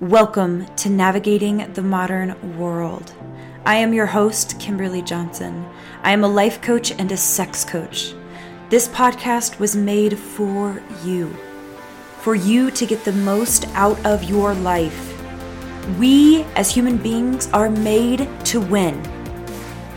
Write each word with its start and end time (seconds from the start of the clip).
Welcome 0.00 0.66
to 0.76 0.90
Navigating 0.90 1.72
the 1.72 1.80
Modern 1.80 2.58
World. 2.58 3.14
I 3.64 3.76
am 3.76 3.94
your 3.94 4.04
host, 4.04 4.60
Kimberly 4.60 5.00
Johnson. 5.00 5.66
I 6.02 6.10
am 6.12 6.22
a 6.22 6.28
life 6.28 6.60
coach 6.60 6.90
and 6.90 7.10
a 7.10 7.16
sex 7.16 7.64
coach. 7.64 8.12
This 8.68 8.88
podcast 8.88 9.58
was 9.58 9.74
made 9.74 10.18
for 10.18 10.82
you, 11.02 11.34
for 12.20 12.34
you 12.34 12.70
to 12.72 12.84
get 12.84 13.06
the 13.06 13.12
most 13.12 13.68
out 13.68 13.98
of 14.04 14.24
your 14.24 14.52
life. 14.52 15.18
We, 15.98 16.42
as 16.56 16.70
human 16.70 16.98
beings, 16.98 17.48
are 17.54 17.70
made 17.70 18.28
to 18.44 18.60
win. 18.60 19.02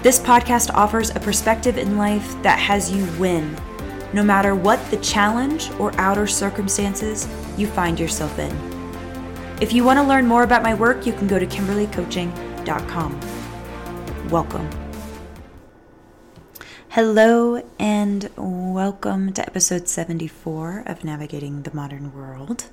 This 0.02 0.18
podcast 0.18 0.74
offers 0.74 1.10
a 1.10 1.20
perspective 1.20 1.78
in 1.78 1.98
life 1.98 2.42
that 2.42 2.58
has 2.58 2.90
you 2.90 3.06
win, 3.20 3.54
no 4.14 4.24
matter 4.24 4.56
what 4.56 4.80
the 4.92 4.98
challenge 5.02 5.70
or 5.72 5.94
outer 6.00 6.26
circumstances 6.26 7.28
you 7.58 7.68
find 7.68 8.00
yourself 8.00 8.40
in. 8.40 8.69
If 9.62 9.74
you 9.74 9.84
want 9.84 10.00
to 10.00 10.04
learn 10.04 10.26
more 10.26 10.44
about 10.44 10.64
my 10.64 10.74
work, 10.74 11.06
you 11.06 11.12
can 11.12 11.28
go 11.28 11.38
to 11.38 11.46
kimberlycoaching.com. 11.46 13.20
Welcome. 14.30 14.70
Hello, 16.88 17.62
and 17.78 18.30
welcome 18.38 19.34
to 19.34 19.46
episode 19.46 19.90
74 19.90 20.84
of 20.86 21.04
Navigating 21.04 21.64
the 21.64 21.74
Modern 21.74 22.14
World. 22.14 22.68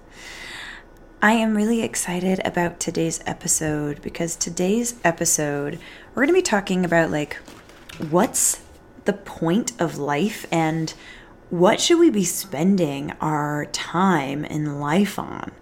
I 1.21 1.33
am 1.33 1.57
really 1.57 1.83
excited 1.83 2.41
about 2.45 2.79
today's 2.79 3.21
episode 3.27 4.01
because 4.01 4.37
today's 4.37 4.95
episode, 5.03 5.81
we're 6.15 6.23
going 6.23 6.29
to 6.29 6.35
be 6.35 6.41
talking 6.41 6.85
about 6.85 7.11
like 7.11 7.35
what's 8.11 8.61
the 9.07 9.13
point 9.13 9.73
of 9.81 9.99
life 9.99 10.47
and 10.53 10.95
what 11.51 11.81
should 11.81 11.99
we 11.99 12.11
be 12.11 12.25
spending 12.25 13.13
our 13.21 13.67
time 13.67 14.45
and 14.45 14.81
life 14.81 15.19
on? 15.19 15.53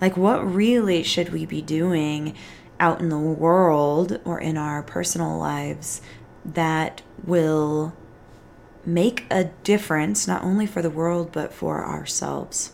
Like, 0.00 0.16
what 0.16 0.38
really 0.42 1.02
should 1.02 1.32
we 1.32 1.46
be 1.46 1.60
doing 1.60 2.36
out 2.78 3.00
in 3.00 3.08
the 3.08 3.18
world 3.18 4.20
or 4.24 4.40
in 4.40 4.56
our 4.56 4.82
personal 4.82 5.38
lives 5.38 6.00
that 6.44 7.02
will 7.24 7.94
make 8.84 9.24
a 9.30 9.44
difference, 9.64 10.28
not 10.28 10.44
only 10.44 10.66
for 10.66 10.80
the 10.80 10.90
world, 10.90 11.32
but 11.32 11.52
for 11.52 11.84
ourselves? 11.84 12.72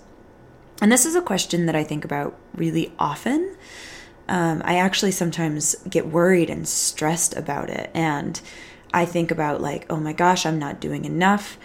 And 0.81 0.93
this 0.93 1.07
is 1.07 1.15
a 1.15 1.23
question 1.23 1.67
that 1.67 1.75
I 1.75 1.85
think 1.85 2.05
about 2.05 2.39
really 2.55 2.93
often. 2.99 3.57
Um, 4.29 4.61
I 4.65 4.77
actually 4.77 5.13
sometimes 5.13 5.75
get 5.89 6.07
worried 6.07 6.51
and 6.51 6.69
stressed 6.69 7.35
about 7.35 7.71
it. 7.71 7.91
And 7.95 8.41
I 8.93 9.07
think 9.07 9.31
about, 9.31 9.63
like, 9.63 9.87
oh 9.91 9.97
my 9.97 10.13
gosh, 10.13 10.45
I'm 10.45 10.59
not 10.59 10.81
doing 10.81 11.07
enough 11.07 11.59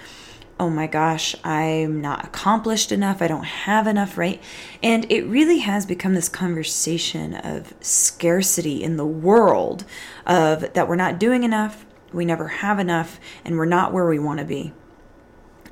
oh 0.60 0.70
my 0.70 0.88
gosh, 0.88 1.36
I'm 1.44 2.00
not 2.02 2.26
accomplished 2.26 2.92
enough, 2.92 3.22
I 3.22 3.28
don't 3.28 3.46
have 3.46 3.88
enough, 3.88 4.18
right? 4.18 4.42
And 4.82 5.12
it 5.12 5.24
really 5.26 5.60
has 5.60 5.86
become 5.86 6.14
this 6.14 6.30
conversation 6.30 7.34
of 7.34 7.74
scarcity 7.82 8.84
in 8.84 8.98
the 8.98 9.06
world 9.06 9.84
of 10.26 10.74
that 10.74 10.88
we're 10.88 10.96
not 10.96 11.20
doing 11.20 11.44
enough, 11.44 11.86
we 12.14 12.26
never 12.26 12.48
have 12.48 12.80
enough, 12.80 13.20
and 13.44 13.58
we're 13.58 13.66
not 13.66 13.94
where 13.94 14.08
we 14.08 14.20
want 14.20 14.40
to 14.40 14.46
be. 14.46 14.74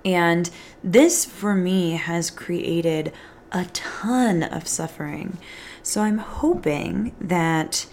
And 0.03 0.49
this 0.83 1.25
for 1.25 1.53
me 1.53 1.91
has 1.91 2.31
created 2.31 3.13
a 3.51 3.65
ton 3.65 4.43
of 4.43 4.67
suffering. 4.67 5.37
So 5.83 6.01
I'm 6.01 6.17
hoping 6.17 7.15
that 7.19 7.85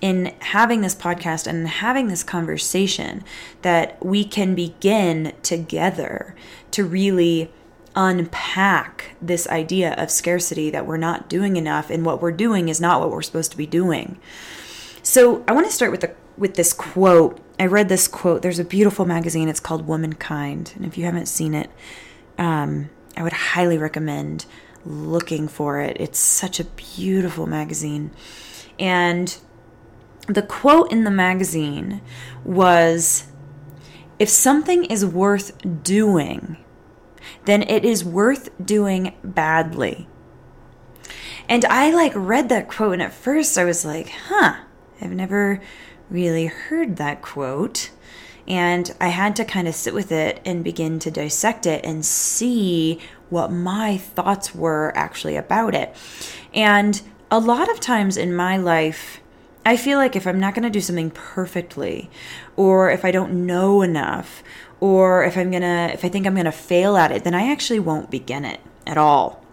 in 0.00 0.34
having 0.40 0.82
this 0.82 0.94
podcast 0.94 1.46
and 1.46 1.66
having 1.66 2.08
this 2.08 2.22
conversation 2.22 3.24
that 3.62 4.04
we 4.04 4.24
can 4.24 4.54
begin 4.54 5.32
together 5.42 6.34
to 6.70 6.84
really 6.84 7.50
unpack 7.94 9.16
this 9.22 9.48
idea 9.48 9.94
of 9.94 10.10
scarcity 10.10 10.68
that 10.70 10.86
we're 10.86 10.98
not 10.98 11.28
doing 11.30 11.56
enough 11.56 11.88
and 11.88 12.04
what 12.04 12.20
we're 12.20 12.30
doing 12.30 12.68
is 12.68 12.80
not 12.80 13.00
what 13.00 13.10
we're 13.10 13.22
supposed 13.22 13.50
to 13.50 13.56
be 13.56 13.66
doing. 13.66 14.18
So, 15.02 15.44
I 15.48 15.52
want 15.52 15.66
to 15.66 15.72
start 15.72 15.92
with 15.92 16.02
the 16.02 16.14
with 16.36 16.54
this 16.56 16.72
quote. 16.72 17.40
I 17.58 17.66
read 17.66 17.88
this 17.88 18.06
quote. 18.06 18.42
There's 18.42 18.58
a 18.58 18.64
beautiful 18.64 19.06
magazine. 19.06 19.48
It's 19.48 19.60
called 19.60 19.86
Womankind, 19.86 20.72
and 20.76 20.84
if 20.84 20.98
you 20.98 21.04
haven't 21.04 21.26
seen 21.26 21.54
it, 21.54 21.70
um, 22.38 22.90
I 23.16 23.22
would 23.22 23.32
highly 23.32 23.78
recommend 23.78 24.44
looking 24.84 25.48
for 25.48 25.80
it. 25.80 25.96
It's 25.98 26.18
such 26.18 26.60
a 26.60 26.64
beautiful 26.64 27.46
magazine, 27.46 28.10
and 28.78 29.38
the 30.26 30.42
quote 30.42 30.90
in 30.90 31.04
the 31.04 31.10
magazine 31.10 32.00
was 32.44 33.26
if 34.18 34.28
something 34.28 34.84
is 34.84 35.04
worth 35.04 35.82
doing, 35.82 36.56
then 37.44 37.62
it 37.62 37.84
is 37.84 38.04
worth 38.04 38.50
doing 38.64 39.14
badly. 39.22 40.08
And 41.48 41.64
I 41.66 41.90
like 41.92 42.12
read 42.14 42.48
that 42.48 42.68
quote, 42.68 42.94
and 42.94 43.02
at 43.02 43.12
first 43.12 43.56
I 43.56 43.64
was 43.64 43.84
like, 43.84 44.08
huh, 44.08 44.56
I've 45.00 45.12
never 45.12 45.60
really 46.10 46.46
heard 46.46 46.96
that 46.96 47.22
quote. 47.22 47.90
And 48.48 48.94
I 49.00 49.08
had 49.08 49.34
to 49.36 49.44
kind 49.44 49.66
of 49.66 49.74
sit 49.74 49.92
with 49.92 50.12
it 50.12 50.40
and 50.44 50.62
begin 50.62 50.98
to 51.00 51.10
dissect 51.10 51.66
it 51.66 51.84
and 51.84 52.04
see 52.04 53.00
what 53.28 53.50
my 53.50 53.96
thoughts 53.96 54.54
were 54.54 54.92
actually 54.94 55.36
about 55.36 55.74
it. 55.74 55.94
And 56.54 57.00
a 57.30 57.40
lot 57.40 57.68
of 57.70 57.80
times 57.80 58.16
in 58.16 58.34
my 58.34 58.56
life, 58.56 59.20
I 59.66 59.76
feel 59.76 59.98
like 59.98 60.14
if 60.14 60.28
I'm 60.28 60.38
not 60.38 60.54
going 60.54 60.62
to 60.62 60.70
do 60.70 60.80
something 60.80 61.10
perfectly, 61.10 62.08
or 62.54 62.88
if 62.88 63.04
I 63.04 63.10
don't 63.10 63.46
know 63.46 63.82
enough, 63.82 64.44
or 64.78 65.24
if 65.24 65.36
I'm 65.36 65.50
going 65.50 65.62
to, 65.62 65.90
if 65.92 66.04
I 66.04 66.08
think 66.08 66.24
I'm 66.24 66.34
going 66.34 66.44
to 66.44 66.52
fail 66.52 66.96
at 66.96 67.10
it, 67.10 67.24
then 67.24 67.34
I 67.34 67.50
actually 67.50 67.80
won't 67.80 68.08
begin 68.08 68.44
it 68.44 68.60
at 68.86 68.96
all. 68.96 69.44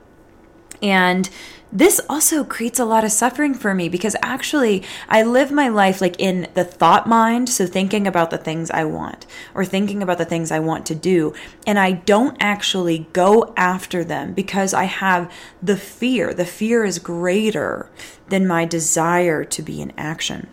And 0.83 1.27
this 1.73 1.99
also 2.07 2.43
creates 2.43 2.77
a 2.77 2.85
lot 2.85 3.03
of 3.03 3.11
suffering 3.11 3.55
for 3.55 3.73
me 3.73 3.89
because 3.89 4.15
actually 4.21 4.83
I 5.09 5.23
live 5.23 5.51
my 5.51 5.69
life 5.69 6.01
like 6.01 6.15
in 6.19 6.47
the 6.53 6.63
thought 6.63 7.07
mind, 7.07 7.49
so 7.49 7.65
thinking 7.65 8.05
about 8.05 8.29
the 8.29 8.37
things 8.37 8.69
I 8.69 8.83
want 8.85 9.25
or 9.55 9.65
thinking 9.65 10.03
about 10.03 10.19
the 10.19 10.25
things 10.25 10.51
I 10.51 10.59
want 10.59 10.85
to 10.85 10.95
do, 10.95 11.33
and 11.65 11.79
I 11.79 11.93
don't 11.93 12.37
actually 12.39 13.07
go 13.11 13.55
after 13.57 14.03
them 14.03 14.33
because 14.33 14.75
I 14.75 14.83
have 14.83 15.31
the 15.63 15.75
fear. 15.75 16.31
The 16.31 16.45
fear 16.45 16.85
is 16.85 16.99
greater 16.99 17.89
than 18.29 18.45
my 18.45 18.65
desire 18.65 19.43
to 19.43 19.61
be 19.63 19.81
in 19.81 19.93
action. 19.97 20.47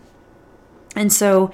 And 0.95 1.13
so 1.13 1.51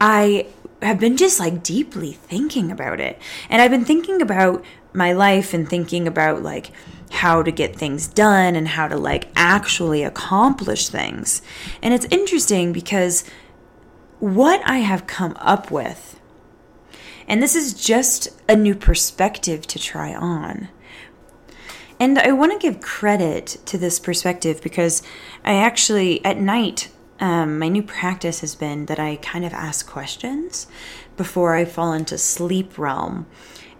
I 0.00 0.46
have 0.80 0.98
been 0.98 1.18
just 1.18 1.38
like 1.38 1.62
deeply 1.62 2.12
thinking 2.12 2.72
about 2.72 2.98
it. 2.98 3.20
And 3.50 3.60
I've 3.60 3.70
been 3.70 3.84
thinking 3.84 4.22
about 4.22 4.64
my 4.94 5.12
life 5.12 5.52
and 5.52 5.68
thinking 5.68 6.08
about 6.08 6.42
like 6.42 6.70
how 7.12 7.42
to 7.42 7.52
get 7.52 7.76
things 7.76 8.08
done 8.08 8.56
and 8.56 8.68
how 8.68 8.88
to 8.88 8.96
like 8.96 9.28
actually 9.36 10.02
accomplish 10.02 10.88
things. 10.88 11.42
And 11.82 11.92
it's 11.92 12.06
interesting 12.06 12.72
because 12.72 13.24
what 14.18 14.62
I 14.64 14.78
have 14.78 15.06
come 15.06 15.36
up 15.38 15.70
with, 15.70 16.18
and 17.28 17.42
this 17.42 17.54
is 17.54 17.74
just 17.74 18.28
a 18.48 18.56
new 18.56 18.74
perspective 18.74 19.66
to 19.68 19.78
try 19.78 20.14
on. 20.14 20.68
And 22.00 22.18
I 22.18 22.32
want 22.32 22.52
to 22.52 22.58
give 22.58 22.80
credit 22.80 23.58
to 23.66 23.78
this 23.78 24.00
perspective 24.00 24.62
because 24.62 25.02
I 25.44 25.54
actually, 25.54 26.24
at 26.24 26.38
night, 26.38 26.90
um, 27.20 27.58
my 27.58 27.68
new 27.68 27.82
practice 27.82 28.40
has 28.40 28.54
been 28.54 28.86
that 28.86 28.98
I 28.98 29.16
kind 29.16 29.44
of 29.44 29.52
ask 29.52 29.86
questions 29.86 30.66
before 31.16 31.54
I 31.54 31.64
fall 31.66 31.92
into 31.92 32.16
sleep 32.16 32.78
realm. 32.78 33.26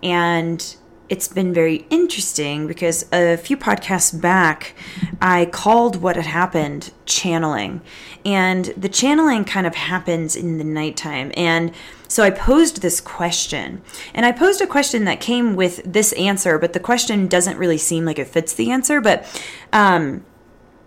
And 0.03 0.76
it's 1.12 1.28
been 1.28 1.53
very 1.53 1.84
interesting 1.91 2.67
because 2.67 3.05
a 3.12 3.37
few 3.37 3.55
podcasts 3.55 4.19
back, 4.19 4.75
I 5.21 5.45
called 5.45 5.97
what 5.97 6.17
had 6.17 6.25
happened 6.25 6.91
channeling. 7.05 7.83
And 8.25 8.65
the 8.78 8.89
channeling 8.89 9.45
kind 9.45 9.67
of 9.67 9.75
happens 9.75 10.34
in 10.37 10.56
the 10.56 10.65
nighttime. 10.65 11.31
And 11.37 11.75
so 12.09 12.23
I 12.23 12.31
posed 12.31 12.81
this 12.81 12.99
question. 12.99 13.83
And 14.15 14.25
I 14.25 14.33
posed 14.33 14.62
a 14.62 14.67
question 14.67 15.05
that 15.05 15.21
came 15.21 15.55
with 15.55 15.83
this 15.84 16.15
answer, 16.15 16.59
but 16.59 16.73
the 16.73 16.81
question 16.81 17.27
doesn't 17.27 17.59
really 17.59 17.77
seem 17.77 18.06
like 18.06 18.19
it 18.19 18.29
fits 18.29 18.55
the 18.55 18.71
answer. 18.71 19.03
But 19.03 19.27
um, 19.71 20.25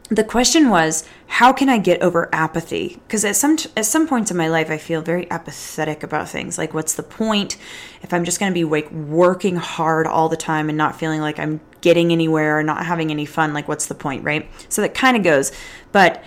the 0.09 0.23
question 0.23 0.69
was 0.69 1.03
how 1.27 1.51
can 1.51 1.67
i 1.67 1.77
get 1.77 2.01
over 2.01 2.29
apathy? 2.33 2.99
Because 3.07 3.25
at 3.25 3.35
some 3.35 3.57
at 3.75 3.85
some 3.85 4.07
points 4.07 4.29
in 4.29 4.37
my 4.37 4.47
life 4.47 4.69
i 4.69 4.77
feel 4.77 5.01
very 5.01 5.29
apathetic 5.31 6.03
about 6.03 6.29
things. 6.29 6.57
Like 6.57 6.73
what's 6.73 6.93
the 6.93 7.03
point 7.03 7.57
if 8.03 8.13
i'm 8.13 8.23
just 8.23 8.39
going 8.39 8.51
to 8.51 8.53
be 8.53 8.63
like 8.63 8.91
working 8.91 9.55
hard 9.55 10.05
all 10.05 10.29
the 10.29 10.37
time 10.37 10.69
and 10.69 10.77
not 10.77 10.99
feeling 10.99 11.21
like 11.21 11.39
i'm 11.39 11.59
getting 11.81 12.11
anywhere 12.11 12.59
or 12.59 12.63
not 12.63 12.85
having 12.85 13.09
any 13.09 13.25
fun? 13.25 13.53
Like 13.53 13.67
what's 13.67 13.87
the 13.87 13.95
point 13.95 14.23
right? 14.23 14.49
So 14.69 14.81
that 14.81 14.93
kind 14.93 15.17
of 15.17 15.23
goes. 15.23 15.51
But 15.91 16.23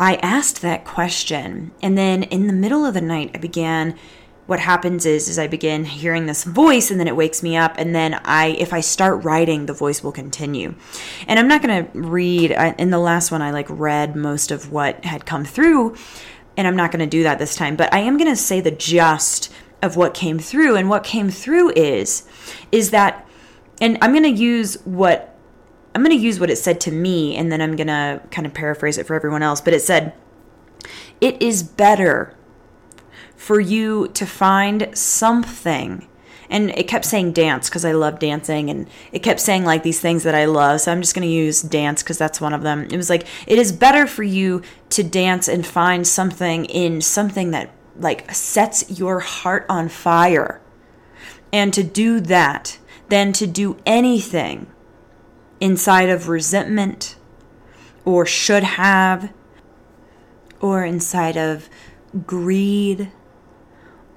i 0.00 0.14
asked 0.16 0.62
that 0.62 0.84
question 0.84 1.72
and 1.82 1.98
then 1.98 2.22
in 2.22 2.46
the 2.46 2.52
middle 2.52 2.86
of 2.86 2.94
the 2.94 3.00
night 3.00 3.32
i 3.34 3.38
began 3.38 3.98
what 4.48 4.60
happens 4.60 5.04
is 5.04 5.28
is 5.28 5.38
I 5.38 5.46
begin 5.46 5.84
hearing 5.84 6.24
this 6.24 6.42
voice 6.42 6.90
and 6.90 6.98
then 6.98 7.06
it 7.06 7.14
wakes 7.14 7.42
me 7.42 7.54
up. 7.54 7.74
And 7.76 7.94
then 7.94 8.14
I 8.24 8.56
if 8.58 8.72
I 8.72 8.80
start 8.80 9.22
writing 9.22 9.66
the 9.66 9.74
voice 9.74 10.02
will 10.02 10.10
continue. 10.10 10.74
And 11.26 11.38
I'm 11.38 11.48
not 11.48 11.60
going 11.60 11.84
to 11.84 11.98
read 11.98 12.52
I, 12.52 12.70
in 12.78 12.88
the 12.88 12.98
last 12.98 13.30
one 13.30 13.42
I 13.42 13.50
like 13.50 13.66
read 13.68 14.16
most 14.16 14.50
of 14.50 14.72
what 14.72 15.04
had 15.04 15.26
come 15.26 15.44
through. 15.44 15.96
And 16.56 16.66
I'm 16.66 16.76
not 16.76 16.90
going 16.90 17.00
to 17.00 17.06
do 17.06 17.24
that 17.24 17.38
this 17.38 17.54
time, 17.56 17.76
but 17.76 17.92
I 17.92 17.98
am 17.98 18.16
going 18.16 18.30
to 18.30 18.36
say 18.36 18.62
the 18.62 18.70
gist 18.70 19.52
of 19.82 19.96
what 19.96 20.14
came 20.14 20.38
through. 20.38 20.76
And 20.76 20.88
what 20.88 21.04
came 21.04 21.28
through 21.28 21.72
is 21.76 22.26
is 22.72 22.90
that 22.90 23.28
and 23.82 23.98
I'm 24.00 24.12
going 24.12 24.22
to 24.22 24.30
use 24.30 24.76
what 24.86 25.36
I'm 25.94 26.02
going 26.02 26.16
to 26.16 26.24
use 26.24 26.40
what 26.40 26.48
it 26.48 26.56
said 26.56 26.80
to 26.82 26.90
me. 26.90 27.36
And 27.36 27.52
then 27.52 27.60
I'm 27.60 27.76
going 27.76 27.88
to 27.88 28.22
kind 28.30 28.46
of 28.46 28.54
paraphrase 28.54 28.96
it 28.96 29.06
for 29.06 29.14
everyone 29.14 29.42
else. 29.42 29.60
But 29.60 29.74
it 29.74 29.82
said, 29.82 30.14
It 31.20 31.42
is 31.42 31.62
better 31.62 32.34
for 33.48 33.60
you 33.60 34.06
to 34.08 34.26
find 34.26 34.90
something. 34.92 36.06
And 36.50 36.68
it 36.68 36.86
kept 36.86 37.06
saying 37.06 37.32
dance 37.32 37.70
because 37.70 37.82
I 37.82 37.92
love 37.92 38.18
dancing. 38.18 38.68
And 38.68 38.86
it 39.10 39.20
kept 39.20 39.40
saying 39.40 39.64
like 39.64 39.82
these 39.82 40.00
things 40.00 40.22
that 40.24 40.34
I 40.34 40.44
love. 40.44 40.82
So 40.82 40.92
I'm 40.92 41.00
just 41.00 41.14
going 41.14 41.26
to 41.26 41.34
use 41.34 41.62
dance 41.62 42.02
because 42.02 42.18
that's 42.18 42.42
one 42.42 42.52
of 42.52 42.60
them. 42.60 42.86
It 42.90 42.98
was 42.98 43.08
like, 43.08 43.26
It 43.46 43.58
is 43.58 43.72
better 43.72 44.06
for 44.06 44.22
you 44.22 44.60
to 44.90 45.02
dance 45.02 45.48
and 45.48 45.66
find 45.66 46.06
something 46.06 46.66
in 46.66 47.00
something 47.00 47.50
that 47.52 47.70
like 47.96 48.30
sets 48.34 49.00
your 49.00 49.20
heart 49.20 49.64
on 49.70 49.88
fire. 49.88 50.60
And 51.50 51.72
to 51.72 51.82
do 51.82 52.20
that 52.20 52.76
than 53.08 53.32
to 53.32 53.46
do 53.46 53.78
anything 53.86 54.66
inside 55.58 56.10
of 56.10 56.28
resentment 56.28 57.16
or 58.04 58.26
should 58.26 58.64
have 58.64 59.32
or 60.60 60.84
inside 60.84 61.38
of 61.38 61.70
greed 62.26 63.10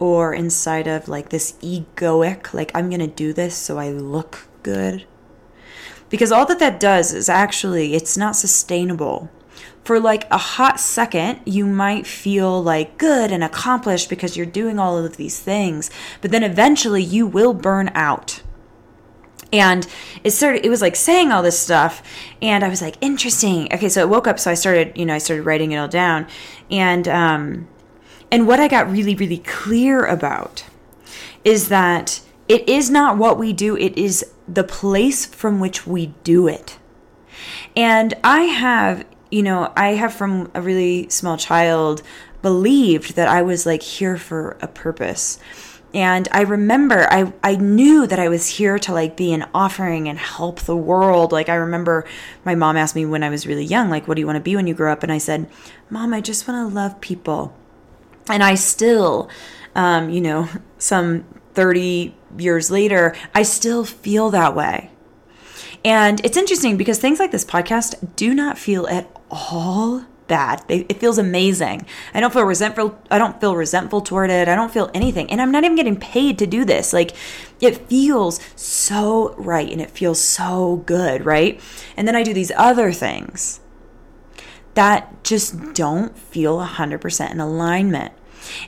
or 0.01 0.33
inside 0.33 0.87
of 0.87 1.07
like 1.07 1.29
this 1.29 1.53
egoic 1.61 2.53
like 2.53 2.71
i'm 2.75 2.89
going 2.89 2.99
to 2.99 3.07
do 3.07 3.31
this 3.31 3.55
so 3.55 3.77
i 3.77 3.89
look 3.89 4.47
good. 4.63 5.05
Because 6.09 6.31
all 6.31 6.45
that 6.45 6.59
that 6.59 6.79
does 6.79 7.13
is 7.13 7.29
actually 7.29 7.93
it's 7.93 8.17
not 8.17 8.35
sustainable. 8.35 9.29
For 9.83 9.99
like 9.99 10.29
a 10.29 10.37
hot 10.37 10.79
second, 10.79 11.39
you 11.45 11.65
might 11.65 12.05
feel 12.05 12.61
like 12.61 12.97
good 12.97 13.31
and 13.31 13.43
accomplished 13.43 14.09
because 14.09 14.37
you're 14.37 14.45
doing 14.45 14.77
all 14.77 14.97
of 14.97 15.17
these 15.17 15.39
things, 15.39 15.89
but 16.21 16.31
then 16.31 16.43
eventually 16.43 17.01
you 17.01 17.25
will 17.25 17.53
burn 17.53 17.89
out. 17.95 18.43
And 19.53 19.87
it 20.23 20.31
started 20.31 20.65
it 20.65 20.69
was 20.69 20.81
like 20.81 20.95
saying 20.95 21.31
all 21.31 21.43
this 21.43 21.59
stuff 21.59 22.01
and 22.41 22.63
i 22.63 22.69
was 22.69 22.81
like 22.81 22.95
interesting. 23.01 23.73
Okay 23.73 23.89
so 23.89 24.01
i 24.01 24.05
woke 24.05 24.27
up 24.27 24.39
so 24.39 24.51
i 24.51 24.53
started 24.53 24.97
you 24.97 25.05
know 25.05 25.13
i 25.13 25.17
started 25.17 25.43
writing 25.43 25.71
it 25.71 25.77
all 25.77 25.89
down. 25.89 26.27
And 26.69 27.07
um 27.07 27.67
and 28.31 28.47
what 28.47 28.59
i 28.59 28.67
got 28.67 28.89
really 28.89 29.15
really 29.15 29.39
clear 29.39 30.05
about 30.05 30.65
is 31.43 31.69
that 31.69 32.21
it 32.47 32.67
is 32.67 32.89
not 32.89 33.17
what 33.17 33.37
we 33.37 33.53
do 33.53 33.77
it 33.77 33.97
is 33.97 34.25
the 34.47 34.63
place 34.63 35.25
from 35.25 35.59
which 35.59 35.87
we 35.87 36.07
do 36.23 36.47
it. 36.47 36.77
And 37.75 38.13
i 38.23 38.41
have 38.43 39.05
you 39.29 39.43
know 39.43 39.71
i 39.77 39.89
have 39.89 40.13
from 40.13 40.51
a 40.53 40.61
really 40.61 41.07
small 41.09 41.37
child 41.37 42.01
believed 42.41 43.15
that 43.15 43.27
i 43.27 43.41
was 43.41 43.65
like 43.65 43.81
here 43.81 44.17
for 44.17 44.57
a 44.61 44.67
purpose. 44.67 45.39
And 45.93 46.27
i 46.31 46.41
remember 46.41 47.07
i 47.09 47.31
i 47.43 47.55
knew 47.55 48.05
that 48.07 48.19
i 48.19 48.27
was 48.27 48.47
here 48.47 48.77
to 48.79 48.93
like 48.93 49.15
be 49.15 49.31
an 49.31 49.47
offering 49.53 50.09
and 50.09 50.19
help 50.19 50.61
the 50.61 50.75
world. 50.75 51.31
Like 51.31 51.47
i 51.47 51.55
remember 51.55 52.05
my 52.43 52.55
mom 52.55 52.75
asked 52.75 52.95
me 52.95 53.05
when 53.05 53.23
i 53.23 53.29
was 53.29 53.47
really 53.47 53.65
young 53.65 53.89
like 53.89 54.07
what 54.07 54.15
do 54.15 54.21
you 54.21 54.27
want 54.27 54.37
to 54.37 54.41
be 54.41 54.55
when 54.55 54.67
you 54.67 54.73
grow 54.73 54.91
up? 54.91 55.03
And 55.03 55.11
i 55.11 55.17
said 55.17 55.49
mom 55.89 56.13
i 56.13 56.19
just 56.19 56.47
want 56.47 56.69
to 56.69 56.75
love 56.75 56.99
people 56.99 57.55
and 58.31 58.43
i 58.43 58.55
still 58.55 59.29
um, 59.75 60.09
you 60.09 60.21
know 60.21 60.47
some 60.77 61.23
30 61.53 62.15
years 62.37 62.71
later 62.71 63.15
i 63.35 63.43
still 63.43 63.83
feel 63.85 64.29
that 64.29 64.55
way 64.55 64.89
and 65.83 66.23
it's 66.23 66.37
interesting 66.37 66.77
because 66.77 66.99
things 66.99 67.19
like 67.19 67.31
this 67.31 67.45
podcast 67.45 68.15
do 68.15 68.33
not 68.33 68.57
feel 68.57 68.87
at 68.87 69.09
all 69.29 70.05
bad. 70.31 70.63
It 70.69 70.97
feels 70.97 71.17
amazing. 71.17 71.85
I 72.13 72.21
don't 72.21 72.31
feel 72.31 72.45
resentful. 72.45 72.97
I 73.11 73.17
don't 73.17 73.41
feel 73.41 73.53
resentful 73.53 73.99
toward 73.99 74.29
it. 74.29 74.47
I 74.47 74.55
don't 74.55 74.71
feel 74.71 74.89
anything. 74.93 75.29
And 75.29 75.41
I'm 75.41 75.51
not 75.51 75.65
even 75.65 75.75
getting 75.75 75.97
paid 75.97 76.39
to 76.39 76.47
do 76.47 76.63
this. 76.63 76.93
Like 76.93 77.11
it 77.59 77.89
feels 77.89 78.39
so 78.55 79.35
right 79.37 79.69
and 79.69 79.81
it 79.81 79.91
feels 79.91 80.21
so 80.21 80.83
good, 80.85 81.25
right? 81.25 81.59
And 81.97 82.07
then 82.07 82.15
I 82.15 82.23
do 82.23 82.33
these 82.33 82.53
other 82.55 82.93
things 82.93 83.59
that 84.75 85.21
just 85.25 85.73
don't 85.73 86.17
feel 86.17 86.59
100% 86.59 87.31
in 87.31 87.39
alignment. 87.41 88.13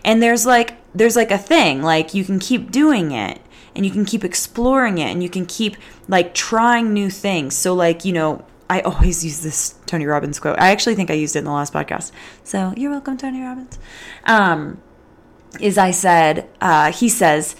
And 0.03 0.21
there's 0.21 0.45
like 0.45 0.75
there's 0.93 1.15
like 1.15 1.31
a 1.31 1.37
thing, 1.37 1.81
like 1.81 2.13
you 2.13 2.23
can 2.23 2.39
keep 2.39 2.71
doing 2.71 3.11
it 3.11 3.41
and 3.75 3.85
you 3.85 3.91
can 3.91 4.05
keep 4.05 4.23
exploring 4.23 4.97
it 4.97 5.11
and 5.11 5.23
you 5.23 5.29
can 5.29 5.45
keep 5.45 5.75
like 6.07 6.33
trying 6.33 6.93
new 6.93 7.09
things. 7.09 7.55
So 7.55 7.73
like, 7.73 8.05
you 8.05 8.13
know, 8.13 8.45
I 8.69 8.81
always 8.81 9.23
use 9.23 9.41
this 9.41 9.75
Tony 9.85 10.05
Robbins 10.05 10.39
quote. 10.39 10.59
I 10.59 10.71
actually 10.71 10.95
think 10.95 11.09
I 11.09 11.15
used 11.15 11.35
it 11.35 11.39
in 11.39 11.45
the 11.45 11.51
last 11.51 11.73
podcast. 11.73 12.11
So 12.43 12.73
you're 12.77 12.91
welcome, 12.91 13.17
Tony 13.17 13.41
Robbins. 13.41 13.77
Um, 14.25 14.81
is 15.59 15.77
I 15.77 15.91
said, 15.91 16.49
uh, 16.61 16.91
he 16.91 17.09
says, 17.09 17.55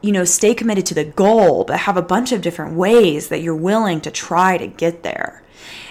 you 0.00 0.12
know, 0.12 0.24
stay 0.24 0.54
committed 0.54 0.86
to 0.86 0.94
the 0.94 1.04
goal, 1.04 1.64
but 1.64 1.80
have 1.80 1.96
a 1.96 2.02
bunch 2.02 2.32
of 2.32 2.42
different 2.42 2.76
ways 2.76 3.28
that 3.28 3.40
you're 3.40 3.54
willing 3.54 4.00
to 4.02 4.10
try 4.10 4.58
to 4.58 4.66
get 4.66 5.02
there. 5.02 5.42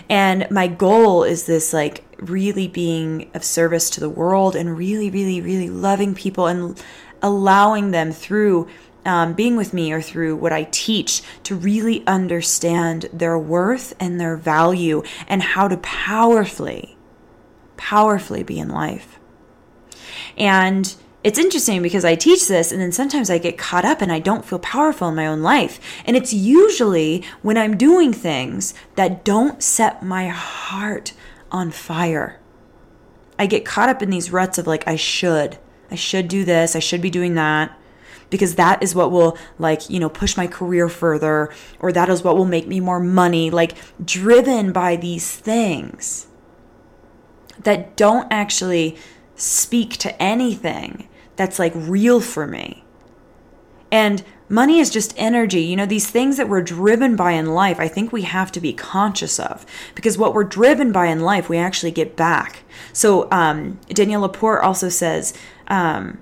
And 0.10 0.50
my 0.52 0.68
goal 0.68 1.24
is 1.24 1.46
this 1.46 1.74
like 1.74 2.04
really 2.30 2.68
being 2.68 3.30
of 3.34 3.44
service 3.44 3.90
to 3.92 4.00
the 4.00 4.10
world 4.10 4.56
and 4.56 4.78
really, 4.78 5.10
really, 5.10 5.42
really 5.42 5.70
loving 5.70 6.16
people 6.16 6.48
and 6.48 6.82
allowing 7.22 7.92
them 7.92 8.12
through 8.12 8.68
um, 9.06 9.34
being 9.34 9.56
with 9.56 9.74
me 9.74 9.92
or 9.92 10.02
through 10.02 10.36
what 10.36 10.54
I 10.54 10.64
teach 10.72 11.22
to 11.44 11.56
really 11.56 12.06
understand 12.08 13.10
their 13.12 13.38
worth 13.38 13.94
and 14.00 14.20
their 14.20 14.38
value 14.38 15.04
and 15.28 15.42
how 15.42 15.68
to 15.68 15.78
powerfully, 15.78 16.98
powerfully 17.78 18.44
be 18.44 18.60
in 18.60 18.70
life. 18.70 19.20
And 20.38 20.96
it's 21.24 21.40
interesting 21.40 21.82
because 21.82 22.04
I 22.04 22.16
teach 22.16 22.48
this 22.48 22.72
and 22.72 22.82
then 22.82 22.92
sometimes 22.92 23.30
I 23.30 23.38
get 23.38 23.58
caught 23.58 23.86
up 23.86 24.02
and 24.02 24.12
I 24.12 24.20
don't 24.20 24.46
feel 24.46 24.60
powerful 24.60 25.08
in 25.08 25.16
my 25.16 25.26
own 25.26 25.42
life. 25.42 25.80
And 26.06 26.18
it's 26.18 26.34
usually 26.34 27.24
when 27.42 27.58
I'm 27.58 27.78
doing 27.78 28.12
things 28.12 28.74
that 28.96 29.24
don't 29.24 29.64
set 29.64 30.04
my 30.04 30.28
heart 30.28 31.14
on 31.54 31.72
fire. 31.72 32.40
I 33.40 33.46
get 33.46 33.64
caught 33.66 33.90
up 33.90 34.02
in 34.02 34.10
these 34.10 34.32
ruts 34.32 34.58
of 34.58 34.68
like, 34.68 34.88
I 34.88 34.96
should. 34.96 35.58
I 35.90 35.96
should 35.96 36.28
do 36.28 36.44
this. 36.44 36.76
I 36.76 36.80
should 36.80 37.02
be 37.02 37.10
doing 37.10 37.36
that 37.36 37.78
because 38.34 38.56
that 38.56 38.82
is 38.82 38.96
what 38.96 39.12
will 39.12 39.38
like 39.60 39.92
you 39.92 40.00
know 40.00 40.10
push 40.10 40.36
my 40.36 40.48
career 40.48 40.90
further 40.90 41.54
or 41.80 41.92
that 41.92 42.10
is 42.10 42.24
what 42.24 42.36
will 42.36 42.46
make 42.46 42.68
me 42.68 42.80
more 42.80 43.00
money 43.00 43.52
like 43.52 43.76
driven 44.04 44.72
by 44.72 44.96
these 44.96 45.38
things 45.38 46.26
that 47.60 47.96
don't 47.96 48.28
actually 48.34 48.98
speak 49.36 49.98
to 49.98 50.20
anything 50.20 51.08
that's 51.36 51.60
like 51.60 51.74
real 51.76 52.20
for 52.20 52.48
me 52.48 52.84
and 53.92 54.24
money 54.54 54.80
is 54.80 54.90
just 54.90 55.14
energy. 55.18 55.62
You 55.62 55.76
know, 55.76 55.86
these 55.86 56.10
things 56.10 56.38
that 56.38 56.48
we're 56.48 56.62
driven 56.62 57.16
by 57.16 57.32
in 57.32 57.48
life, 57.48 57.80
I 57.80 57.88
think 57.88 58.12
we 58.12 58.22
have 58.22 58.52
to 58.54 58.62
be 58.62 58.72
conscious 58.72 59.40
of 59.40 59.66
because 59.96 60.18
what 60.18 60.34
we're 60.34 60.44
driven 60.44 60.92
by 60.92 61.08
in 61.08 61.22
life, 61.22 61.50
we 61.50 61.58
actually 61.58 61.92
get 61.92 62.16
back. 62.16 62.64
So, 62.94 63.28
um, 63.32 63.80
Danielle 63.90 64.22
Laporte 64.22 64.64
also 64.64 64.90
says, 64.90 65.34
um, 65.68 66.20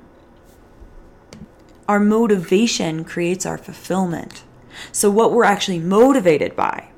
our 1.88 2.00
motivation 2.00 3.04
creates 3.04 3.46
our 3.46 3.58
fulfillment. 3.58 4.44
So, 4.94 5.12
what 5.12 5.34
we're 5.34 5.44
actually 5.44 5.80
motivated 5.80 6.56
by, 6.56 6.90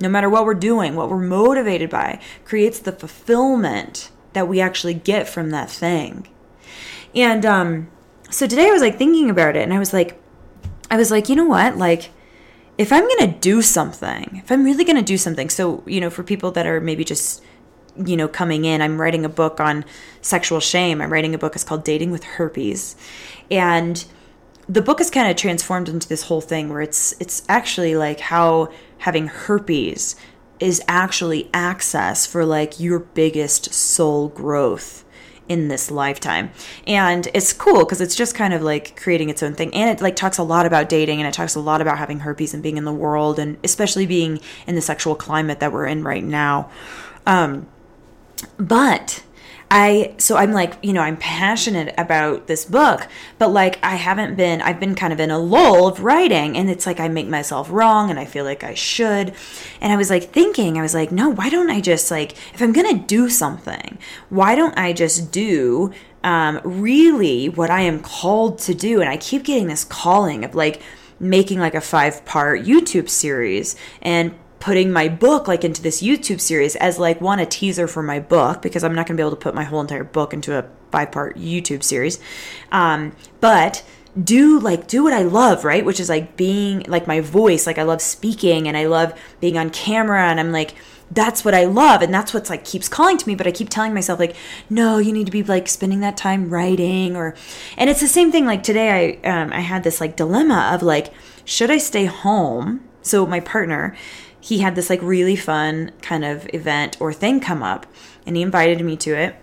no 0.00 0.08
matter 0.08 0.30
what 0.30 0.46
we're 0.46 0.54
doing, 0.54 0.96
what 0.96 1.10
we're 1.10 1.18
motivated 1.18 1.90
by 1.90 2.18
creates 2.44 2.78
the 2.78 2.92
fulfillment 2.92 4.10
that 4.32 4.48
we 4.48 4.60
actually 4.60 4.94
get 4.94 5.28
from 5.28 5.50
that 5.50 5.70
thing. 5.70 6.28
And 7.14 7.44
um, 7.44 7.88
so 8.30 8.46
today 8.46 8.68
I 8.68 8.72
was 8.72 8.80
like 8.80 8.96
thinking 8.96 9.28
about 9.28 9.56
it 9.56 9.62
and 9.62 9.74
I 9.74 9.78
was 9.78 9.92
like, 9.92 10.21
I 10.92 10.96
was 10.96 11.10
like, 11.10 11.30
you 11.30 11.36
know 11.36 11.46
what? 11.46 11.78
Like, 11.78 12.10
if 12.76 12.92
I'm 12.92 13.08
going 13.08 13.32
to 13.32 13.38
do 13.38 13.62
something, 13.62 14.42
if 14.44 14.52
I'm 14.52 14.62
really 14.62 14.84
going 14.84 14.96
to 14.96 15.02
do 15.02 15.16
something, 15.16 15.48
so, 15.48 15.82
you 15.86 16.02
know, 16.02 16.10
for 16.10 16.22
people 16.22 16.50
that 16.50 16.66
are 16.66 16.82
maybe 16.82 17.02
just, 17.02 17.42
you 17.96 18.14
know, 18.14 18.28
coming 18.28 18.66
in, 18.66 18.82
I'm 18.82 19.00
writing 19.00 19.24
a 19.24 19.30
book 19.30 19.58
on 19.58 19.86
sexual 20.20 20.60
shame. 20.60 21.00
I'm 21.00 21.10
writing 21.10 21.34
a 21.34 21.38
book. 21.38 21.54
It's 21.54 21.64
called 21.64 21.82
Dating 21.82 22.10
with 22.10 22.24
Herpes. 22.24 22.94
And 23.50 24.04
the 24.68 24.82
book 24.82 25.00
is 25.00 25.10
kind 25.10 25.30
of 25.30 25.36
transformed 25.36 25.88
into 25.88 26.06
this 26.06 26.24
whole 26.24 26.42
thing 26.42 26.68
where 26.68 26.82
it's 26.82 27.14
it's 27.18 27.42
actually 27.48 27.96
like 27.96 28.20
how 28.20 28.70
having 28.98 29.28
herpes 29.28 30.14
is 30.60 30.82
actually 30.86 31.48
access 31.54 32.26
for 32.26 32.44
like 32.44 32.78
your 32.78 32.98
biggest 32.98 33.72
soul 33.72 34.28
growth 34.28 35.04
in 35.48 35.68
this 35.68 35.90
lifetime. 35.90 36.50
And 36.86 37.28
it's 37.34 37.52
cool 37.52 37.80
because 37.80 38.00
it's 38.00 38.14
just 38.14 38.34
kind 38.34 38.54
of 38.54 38.62
like 38.62 39.00
creating 39.00 39.30
its 39.30 39.42
own 39.42 39.54
thing. 39.54 39.74
And 39.74 39.90
it 39.90 40.02
like 40.02 40.16
talks 40.16 40.38
a 40.38 40.42
lot 40.42 40.66
about 40.66 40.88
dating 40.88 41.20
and 41.20 41.28
it 41.28 41.34
talks 41.34 41.54
a 41.54 41.60
lot 41.60 41.80
about 41.80 41.98
having 41.98 42.20
herpes 42.20 42.54
and 42.54 42.62
being 42.62 42.76
in 42.76 42.84
the 42.84 42.92
world 42.92 43.38
and 43.38 43.58
especially 43.64 44.06
being 44.06 44.40
in 44.66 44.74
the 44.74 44.80
sexual 44.80 45.14
climate 45.14 45.60
that 45.60 45.72
we're 45.72 45.86
in 45.86 46.02
right 46.02 46.24
now. 46.24 46.70
Um, 47.26 47.66
but 48.56 49.22
I 49.74 50.12
so 50.18 50.36
I'm 50.36 50.52
like, 50.52 50.74
you 50.82 50.92
know, 50.92 51.00
I'm 51.00 51.16
passionate 51.16 51.94
about 51.96 52.46
this 52.46 52.66
book, 52.66 53.08
but 53.38 53.48
like 53.48 53.82
I 53.82 53.96
haven't 53.96 54.36
been 54.36 54.60
I've 54.60 54.78
been 54.78 54.94
kind 54.94 55.14
of 55.14 55.18
in 55.18 55.30
a 55.30 55.38
lull 55.38 55.88
of 55.88 56.00
writing 56.00 56.58
and 56.58 56.68
it's 56.68 56.84
like 56.84 57.00
I 57.00 57.08
make 57.08 57.26
myself 57.26 57.70
wrong 57.70 58.10
and 58.10 58.18
I 58.20 58.26
feel 58.26 58.44
like 58.44 58.62
I 58.64 58.74
should. 58.74 59.32
And 59.80 59.90
I 59.90 59.96
was 59.96 60.10
like 60.10 60.24
thinking, 60.24 60.76
I 60.76 60.82
was 60.82 60.92
like, 60.92 61.10
no, 61.10 61.30
why 61.30 61.48
don't 61.48 61.70
I 61.70 61.80
just 61.80 62.10
like 62.10 62.32
if 62.52 62.60
I'm 62.60 62.74
going 62.74 62.98
to 62.98 63.06
do 63.06 63.30
something, 63.30 63.96
why 64.28 64.54
don't 64.54 64.76
I 64.76 64.92
just 64.92 65.32
do 65.32 65.90
um 66.22 66.60
really 66.64 67.48
what 67.48 67.70
I 67.70 67.80
am 67.80 68.00
called 68.00 68.58
to 68.60 68.74
do? 68.74 69.00
And 69.00 69.08
I 69.08 69.16
keep 69.16 69.42
getting 69.42 69.68
this 69.68 69.84
calling 69.84 70.44
of 70.44 70.54
like 70.54 70.82
making 71.18 71.60
like 71.60 71.74
a 71.74 71.80
five 71.80 72.26
part 72.26 72.62
YouTube 72.64 73.08
series 73.08 73.74
and 74.02 74.34
putting 74.62 74.92
my 74.92 75.08
book 75.08 75.48
like 75.48 75.64
into 75.64 75.82
this 75.82 76.00
YouTube 76.00 76.40
series 76.40 76.76
as 76.76 76.96
like 76.96 77.20
one 77.20 77.40
a 77.40 77.44
teaser 77.44 77.88
for 77.88 78.00
my 78.00 78.20
book 78.20 78.62
because 78.62 78.84
I'm 78.84 78.94
not 78.94 79.08
going 79.08 79.16
to 79.16 79.20
be 79.20 79.26
able 79.26 79.36
to 79.36 79.42
put 79.42 79.56
my 79.56 79.64
whole 79.64 79.80
entire 79.80 80.04
book 80.04 80.32
into 80.32 80.56
a 80.56 80.64
five 80.92 81.10
part 81.10 81.36
YouTube 81.36 81.82
series. 81.82 82.20
Um, 82.70 83.16
but 83.40 83.82
do 84.22 84.60
like 84.60 84.86
do 84.86 85.02
what 85.02 85.12
I 85.12 85.22
love, 85.22 85.64
right? 85.64 85.84
Which 85.84 85.98
is 85.98 86.08
like 86.08 86.36
being 86.36 86.84
like 86.86 87.08
my 87.08 87.18
voice, 87.18 87.66
like 87.66 87.76
I 87.76 87.82
love 87.82 88.00
speaking 88.00 88.68
and 88.68 88.76
I 88.76 88.86
love 88.86 89.18
being 89.40 89.58
on 89.58 89.70
camera 89.70 90.28
and 90.28 90.38
I'm 90.38 90.52
like 90.52 90.76
that's 91.10 91.44
what 91.44 91.54
I 91.54 91.64
love 91.64 92.00
and 92.00 92.14
that's 92.14 92.32
what's 92.32 92.48
like 92.48 92.64
keeps 92.64 92.88
calling 92.88 93.18
to 93.18 93.28
me 93.28 93.34
but 93.34 93.46
I 93.46 93.50
keep 93.50 93.68
telling 93.68 93.92
myself 93.92 94.18
like 94.18 94.34
no 94.70 94.96
you 94.96 95.12
need 95.12 95.26
to 95.26 95.32
be 95.32 95.42
like 95.42 95.68
spending 95.68 96.00
that 96.00 96.16
time 96.16 96.48
writing 96.48 97.16
or 97.16 97.34
and 97.76 97.90
it's 97.90 98.00
the 98.00 98.08
same 98.08 98.32
thing 98.32 98.46
like 98.46 98.62
today 98.62 99.18
I 99.22 99.28
um 99.28 99.52
I 99.52 99.60
had 99.60 99.84
this 99.84 100.00
like 100.00 100.16
dilemma 100.16 100.70
of 100.72 100.82
like 100.82 101.12
should 101.44 101.70
I 101.70 101.76
stay 101.76 102.06
home 102.06 102.82
so 103.02 103.26
my 103.26 103.40
partner 103.40 103.94
he 104.42 104.58
had 104.58 104.74
this 104.74 104.90
like 104.90 105.00
really 105.00 105.36
fun 105.36 105.92
kind 106.02 106.24
of 106.24 106.52
event 106.52 106.98
or 107.00 107.12
thing 107.12 107.40
come 107.40 107.62
up 107.62 107.86
and 108.26 108.36
he 108.36 108.42
invited 108.42 108.84
me 108.84 108.96
to 108.98 109.14
it 109.14 109.36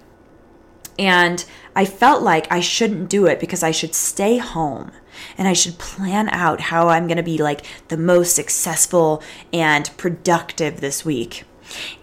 and 1.00 1.46
I 1.78 1.86
felt 1.86 2.22
like 2.22 2.52
I 2.52 2.60
shouldn't 2.60 3.10
do 3.10 3.26
it 3.26 3.40
because 3.40 3.64
I 3.64 3.72
should 3.72 3.96
stay 3.96 4.38
home 4.38 4.92
and 5.38 5.48
I 5.48 5.54
should 5.54 5.78
plan 5.78 6.28
out 6.30 6.60
how 6.60 6.90
I'm 6.90 7.08
going 7.08 7.18
to 7.18 7.24
be 7.24 7.38
like 7.38 7.66
the 7.88 7.98
most 7.98 8.36
successful 8.36 9.24
and 9.54 9.90
productive 9.96 10.82
this 10.82 11.06
week. 11.06 11.46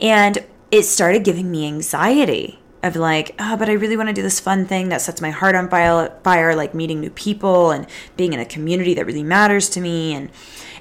And 0.00 0.44
it 0.70 0.84
started 0.84 1.24
giving 1.24 1.50
me 1.50 1.66
anxiety 1.66 2.58
of 2.86 2.96
like, 2.96 3.34
oh, 3.38 3.56
but 3.56 3.68
I 3.68 3.72
really 3.72 3.96
want 3.96 4.08
to 4.08 4.14
do 4.14 4.22
this 4.22 4.40
fun 4.40 4.66
thing 4.66 4.88
that 4.88 5.00
sets 5.00 5.20
my 5.20 5.30
heart 5.30 5.54
on 5.54 5.68
fire, 5.68 6.54
like 6.54 6.74
meeting 6.74 7.00
new 7.00 7.10
people 7.10 7.70
and 7.70 7.86
being 8.16 8.32
in 8.32 8.40
a 8.40 8.44
community 8.44 8.94
that 8.94 9.06
really 9.06 9.22
matters 9.22 9.68
to 9.70 9.80
me. 9.80 10.14
And 10.14 10.30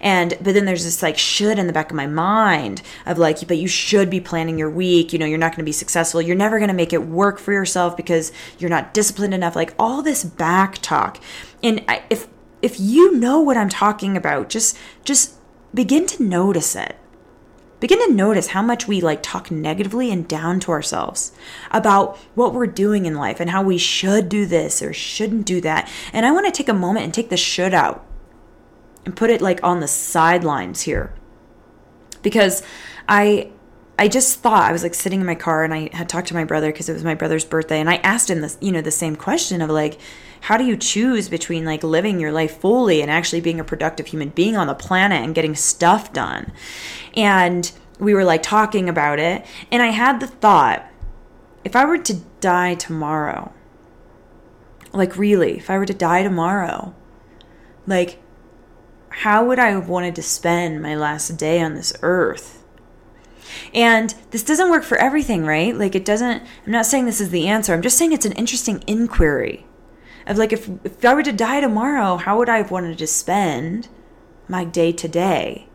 and 0.02 0.38
but 0.42 0.54
then 0.54 0.66
there's 0.66 0.84
this 0.84 1.02
like 1.02 1.18
should 1.18 1.58
in 1.58 1.68
the 1.68 1.74
back 1.74 1.90
of 1.90 1.96
my 1.96 2.08
mind 2.08 2.82
of 3.06 3.18
like, 3.18 3.48
but 3.48 3.58
you 3.58 3.68
should 3.68 4.10
be 4.10 4.22
planning 4.22 4.58
your 4.58 4.70
week. 4.70 5.14
You 5.14 5.20
know, 5.20 5.26
you're 5.26 5.38
not 5.38 5.52
going 5.52 5.60
to 5.60 5.64
be 5.64 5.72
successful. 5.72 6.22
You're 6.22 6.36
never 6.36 6.60
going 6.60 6.70
to 6.70 6.76
make 6.76 6.94
it 6.94 7.08
work 7.08 7.40
for 7.40 7.54
yourself 7.54 7.98
because 7.98 8.32
you're 8.60 8.70
not 8.70 8.94
disciplined 8.94 9.34
enough. 9.34 9.56
Like 9.56 9.74
all 9.80 10.02
this 10.02 10.24
back 10.24 10.78
talk. 10.80 11.20
And 11.64 11.84
if 12.10 12.28
if 12.62 12.80
you 12.80 13.14
know 13.14 13.40
what 13.40 13.58
I'm 13.58 13.70
talking 13.70 14.16
about, 14.16 14.50
just 14.50 14.78
just 15.04 15.36
begin 15.74 16.06
to 16.08 16.24
notice 16.24 16.76
it 16.76 16.96
begin 17.86 18.00
to 18.00 18.16
notice 18.16 18.48
how 18.48 18.64
much 18.64 18.88
we 18.88 19.00
like 19.00 19.22
talk 19.22 19.52
negatively 19.52 20.10
and 20.10 20.28
down 20.28 20.60
to 20.60 20.72
ourselves 20.72 21.32
about 21.70 22.18
what 22.34 22.52
we're 22.52 22.66
doing 22.66 23.06
in 23.06 23.14
life 23.14 23.40
and 23.40 23.52
how 23.52 23.62
we 23.62 23.78
should 23.78 24.28
do 24.28 24.44
this 24.48 24.82
or 24.82 24.92
shouldn't 24.92 25.46
do 25.46 25.62
that. 25.62 25.88
And 26.12 26.26
I 26.26 26.32
want 26.32 26.48
to 26.48 26.52
take 26.52 26.68
a 26.68 26.74
moment 26.74 27.06
and 27.06 27.14
take 27.14 27.30
the 27.30 27.38
should 27.38 27.76
out 27.76 28.04
and 29.06 29.16
put 29.16 29.30
it 29.30 29.40
like 29.40 29.64
on 29.64 29.82
the 29.82 29.88
sidelines 29.88 30.82
here. 30.82 31.14
Because 32.24 32.64
I 33.08 33.52
I 33.98 34.10
just 34.10 34.40
thought 34.40 34.64
I 34.64 34.74
was 34.74 34.84
like 34.84 34.94
sitting 34.94 35.22
in 35.22 35.26
my 35.26 35.36
car 35.36 35.64
and 35.64 35.74
I 35.74 35.90
had 35.94 36.10
talked 36.10 36.28
to 36.28 36.34
my 36.34 36.44
brother 36.44 36.72
because 36.72 36.90
it 36.90 36.94
was 36.94 37.04
my 37.04 37.16
brother's 37.16 37.46
birthday 37.46 37.80
and 37.80 37.90
I 37.90 37.96
asked 37.98 38.30
him 38.30 38.42
this, 38.42 38.58
you 38.60 38.72
know, 38.72 38.82
the 38.82 38.92
same 38.92 39.16
question 39.16 39.62
of 39.62 39.70
like 39.70 40.00
how 40.42 40.58
do 40.58 40.66
you 40.66 40.76
choose 40.76 41.30
between 41.30 41.64
like 41.66 41.82
living 41.82 42.20
your 42.20 42.32
life 42.32 42.60
fully 42.60 43.02
and 43.02 43.10
actually 43.10 43.42
being 43.42 43.60
a 43.60 43.64
productive 43.64 44.08
human 44.08 44.30
being 44.30 44.58
on 44.58 44.68
the 44.68 44.76
planet 44.76 45.24
and 45.24 45.34
getting 45.34 45.56
stuff 45.56 46.12
done? 46.12 46.52
And 47.16 47.72
we 47.98 48.14
were 48.14 48.26
like 48.26 48.44
talking 48.44 48.90
about 48.90 49.20
it 49.20 49.46
and 49.72 49.82
I 49.82 49.88
had 49.88 50.20
the 50.20 50.28
thought 50.28 50.86
if 51.64 51.76
I 51.76 51.86
were 51.86 51.98
to 51.98 52.16
die 52.42 52.76
tomorrow, 52.76 53.54
like 54.94 55.18
really, 55.18 55.58
if 55.58 55.70
I 55.70 55.78
were 55.78 55.86
to 55.86 55.94
die 55.94 56.22
tomorrow, 56.22 56.94
like 57.88 58.22
how 59.08 59.46
would 59.46 59.58
I 59.58 59.70
have 59.70 59.88
wanted 59.88 60.16
to 60.16 60.22
spend 60.22 60.82
my 60.82 60.96
last 60.96 61.38
day 61.38 61.62
on 61.62 61.76
this 61.76 61.94
earth? 62.02 62.65
And 63.74 64.14
this 64.32 64.44
doesn't 64.44 64.70
work 64.70 64.84
for 64.84 64.98
everything, 64.98 65.46
right? 65.46 65.76
Like, 65.76 65.96
it 65.96 66.06
doesn't, 66.06 66.44
I'm 66.66 66.72
not 66.72 66.86
saying 66.86 67.06
this 67.06 67.22
is 67.22 67.30
the 67.30 67.48
answer. 67.48 67.74
I'm 67.74 67.82
just 67.82 67.98
saying 67.98 68.12
it's 68.12 68.26
an 68.26 68.34
interesting 68.34 68.84
inquiry 68.88 69.66
of 70.28 70.38
like, 70.38 70.54
if, 70.54 70.70
if 70.84 71.04
I 71.06 71.14
were 71.14 71.24
to 71.24 71.32
die 71.32 71.60
tomorrow, 71.60 72.18
how 72.18 72.38
would 72.38 72.50
I 72.50 72.58
have 72.58 72.72
wanted 72.72 72.98
to 72.98 73.08
spend 73.08 73.88
my 74.48 74.64
day 74.64 74.92
today? 74.92 75.68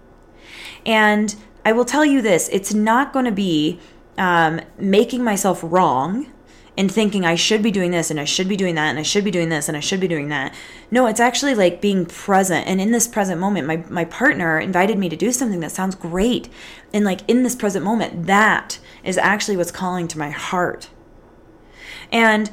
And 0.84 1.34
I 1.64 1.72
will 1.72 1.84
tell 1.84 2.04
you 2.04 2.22
this 2.22 2.48
it's 2.48 2.74
not 2.74 3.12
going 3.12 3.26
to 3.26 3.32
be 3.32 3.78
um, 4.18 4.60
making 4.78 5.22
myself 5.22 5.60
wrong 5.62 6.32
and 6.80 6.90
thinking 6.90 7.26
I 7.26 7.34
should 7.34 7.62
be 7.62 7.70
doing 7.70 7.90
this 7.90 8.10
and 8.10 8.18
I 8.18 8.24
should 8.24 8.48
be 8.48 8.56
doing 8.56 8.74
that 8.76 8.88
and 8.88 8.98
I 8.98 9.02
should 9.02 9.22
be 9.22 9.30
doing 9.30 9.50
this 9.50 9.68
and 9.68 9.76
I 9.76 9.80
should 9.80 10.00
be 10.00 10.08
doing 10.08 10.28
that. 10.28 10.54
No, 10.90 11.06
it's 11.08 11.20
actually 11.20 11.54
like 11.54 11.82
being 11.82 12.06
present. 12.06 12.66
And 12.66 12.80
in 12.80 12.90
this 12.90 13.06
present 13.06 13.38
moment, 13.38 13.66
my, 13.66 13.84
my 13.90 14.06
partner 14.06 14.58
invited 14.58 14.96
me 14.96 15.10
to 15.10 15.16
do 15.16 15.30
something 15.30 15.60
that 15.60 15.72
sounds 15.72 15.94
great. 15.94 16.48
And 16.94 17.04
like 17.04 17.20
in 17.28 17.42
this 17.42 17.54
present 17.54 17.84
moment, 17.84 18.24
that 18.24 18.78
is 19.04 19.18
actually 19.18 19.58
what's 19.58 19.70
calling 19.70 20.08
to 20.08 20.18
my 20.18 20.30
heart. 20.30 20.88
And 22.10 22.50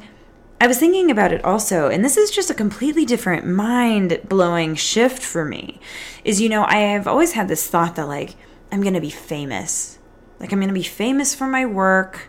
I 0.60 0.66
was 0.66 0.78
thinking 0.78 1.10
about 1.10 1.32
it 1.32 1.42
also, 1.42 1.88
and 1.88 2.04
this 2.04 2.18
is 2.18 2.30
just 2.30 2.50
a 2.50 2.54
completely 2.54 3.06
different 3.06 3.46
mind 3.46 4.20
blowing 4.28 4.74
shift 4.74 5.22
for 5.22 5.46
me. 5.46 5.80
Is, 6.22 6.38
you 6.38 6.50
know, 6.50 6.64
I 6.64 6.80
have 6.80 7.08
always 7.08 7.32
had 7.32 7.48
this 7.48 7.66
thought 7.66 7.96
that 7.96 8.06
like, 8.06 8.34
I'm 8.70 8.82
going 8.82 8.92
to 8.92 9.00
be 9.00 9.08
famous. 9.08 9.98
Like, 10.38 10.52
I'm 10.52 10.58
going 10.58 10.68
to 10.68 10.74
be 10.74 10.82
famous 10.82 11.34
for 11.34 11.46
my 11.46 11.64
work 11.64 12.28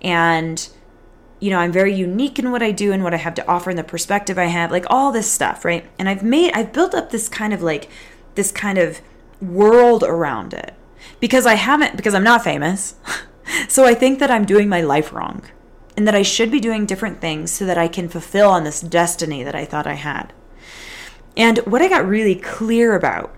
and 0.00 0.66
you 1.40 1.50
know, 1.50 1.58
I'm 1.58 1.72
very 1.72 1.94
unique 1.94 2.38
in 2.38 2.50
what 2.50 2.62
I 2.62 2.70
do 2.70 2.92
and 2.92 3.02
what 3.02 3.14
I 3.14 3.18
have 3.18 3.34
to 3.34 3.46
offer 3.46 3.70
and 3.70 3.78
the 3.78 3.84
perspective 3.84 4.38
I 4.38 4.46
have, 4.46 4.70
like 4.70 4.86
all 4.88 5.12
this 5.12 5.30
stuff, 5.30 5.64
right? 5.64 5.84
And 5.98 6.08
I've 6.08 6.22
made, 6.22 6.52
I've 6.52 6.72
built 6.72 6.94
up 6.94 7.10
this 7.10 7.28
kind 7.28 7.52
of 7.52 7.62
like, 7.62 7.88
this 8.34 8.50
kind 8.50 8.78
of 8.78 9.00
world 9.40 10.02
around 10.02 10.54
it 10.54 10.74
because 11.20 11.46
I 11.46 11.54
haven't, 11.54 11.96
because 11.96 12.14
I'm 12.14 12.24
not 12.24 12.44
famous. 12.44 12.94
so 13.68 13.84
I 13.84 13.94
think 13.94 14.18
that 14.18 14.30
I'm 14.30 14.44
doing 14.44 14.68
my 14.68 14.80
life 14.80 15.12
wrong 15.12 15.42
and 15.96 16.06
that 16.06 16.14
I 16.14 16.22
should 16.22 16.50
be 16.50 16.60
doing 16.60 16.86
different 16.86 17.20
things 17.20 17.50
so 17.50 17.66
that 17.66 17.78
I 17.78 17.88
can 17.88 18.08
fulfill 18.08 18.50
on 18.50 18.64
this 18.64 18.80
destiny 18.80 19.42
that 19.42 19.54
I 19.54 19.64
thought 19.64 19.86
I 19.86 19.94
had. 19.94 20.32
And 21.36 21.58
what 21.58 21.82
I 21.82 21.88
got 21.88 22.06
really 22.06 22.36
clear 22.36 22.94
about 22.94 23.34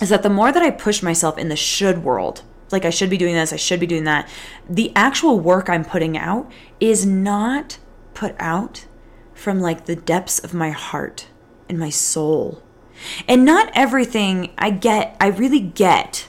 is 0.00 0.08
that 0.08 0.22
the 0.22 0.30
more 0.30 0.52
that 0.52 0.62
I 0.62 0.70
push 0.70 1.02
myself 1.02 1.38
in 1.38 1.48
the 1.48 1.56
should 1.56 2.02
world, 2.02 2.42
like 2.72 2.84
I 2.84 2.90
should 2.90 3.10
be 3.10 3.16
doing 3.16 3.34
this, 3.34 3.52
I 3.52 3.56
should 3.56 3.80
be 3.80 3.86
doing 3.86 4.04
that. 4.04 4.28
The 4.68 4.92
actual 4.94 5.40
work 5.40 5.68
I'm 5.68 5.84
putting 5.84 6.16
out 6.16 6.50
is 6.78 7.04
not 7.06 7.78
put 8.14 8.34
out 8.38 8.86
from 9.34 9.60
like 9.60 9.86
the 9.86 9.96
depths 9.96 10.38
of 10.38 10.54
my 10.54 10.70
heart 10.70 11.28
and 11.68 11.78
my 11.78 11.90
soul. 11.90 12.62
And 13.26 13.44
not 13.44 13.70
everything 13.74 14.52
I 14.58 14.70
get, 14.70 15.16
I 15.20 15.28
really 15.28 15.60
get 15.60 16.28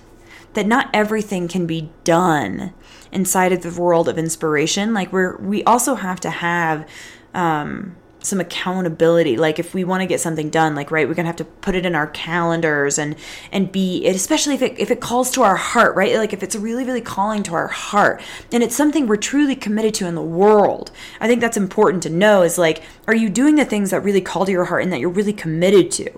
that 0.53 0.67
not 0.67 0.89
everything 0.93 1.47
can 1.47 1.65
be 1.65 1.91
done 2.03 2.73
inside 3.11 3.51
of 3.51 3.61
the 3.61 3.81
world 3.81 4.07
of 4.07 4.17
inspiration. 4.17 4.93
Like 4.93 5.11
we're 5.11 5.37
we 5.37 5.63
also 5.63 5.95
have 5.95 6.19
to 6.21 6.29
have 6.29 6.87
um 7.33 7.95
some 8.21 8.39
accountability. 8.39 9.37
Like 9.37 9.59
if 9.59 9.73
we 9.73 9.83
want 9.83 10.01
to 10.01 10.07
get 10.07 10.19
something 10.19 10.49
done 10.49 10.75
like 10.75 10.91
right 10.91 11.07
we're 11.07 11.13
gonna 11.13 11.27
have 11.27 11.35
to 11.37 11.45
put 11.45 11.75
it 11.75 11.85
in 11.85 11.95
our 11.95 12.07
calendars 12.07 12.97
and 12.97 13.15
and 13.51 13.71
be 13.71 14.05
it 14.05 14.15
especially 14.15 14.55
if 14.55 14.61
it 14.61 14.79
if 14.79 14.91
it 14.91 15.01
calls 15.01 15.31
to 15.31 15.43
our 15.43 15.55
heart 15.55 15.95
right? 15.95 16.15
Like 16.15 16.33
if 16.33 16.43
it's 16.43 16.55
really 16.55 16.85
really 16.85 17.01
calling 17.01 17.43
to 17.43 17.53
our 17.53 17.67
heart. 17.67 18.21
And 18.51 18.63
it's 18.63 18.75
something 18.75 19.07
we're 19.07 19.17
truly 19.17 19.55
committed 19.55 19.93
to 19.95 20.07
in 20.07 20.15
the 20.15 20.21
world. 20.21 20.91
I 21.19 21.27
think 21.27 21.41
that's 21.41 21.57
important 21.57 22.03
to 22.03 22.09
know 22.09 22.43
is 22.43 22.57
like 22.57 22.83
are 23.07 23.15
you 23.15 23.29
doing 23.29 23.55
the 23.55 23.65
things 23.65 23.91
that 23.91 24.01
really 24.01 24.21
call 24.21 24.45
to 24.45 24.51
your 24.51 24.65
heart 24.65 24.83
and 24.83 24.91
that 24.93 24.99
you're 24.99 25.09
really 25.09 25.33
committed 25.33 25.91
to? 25.91 26.11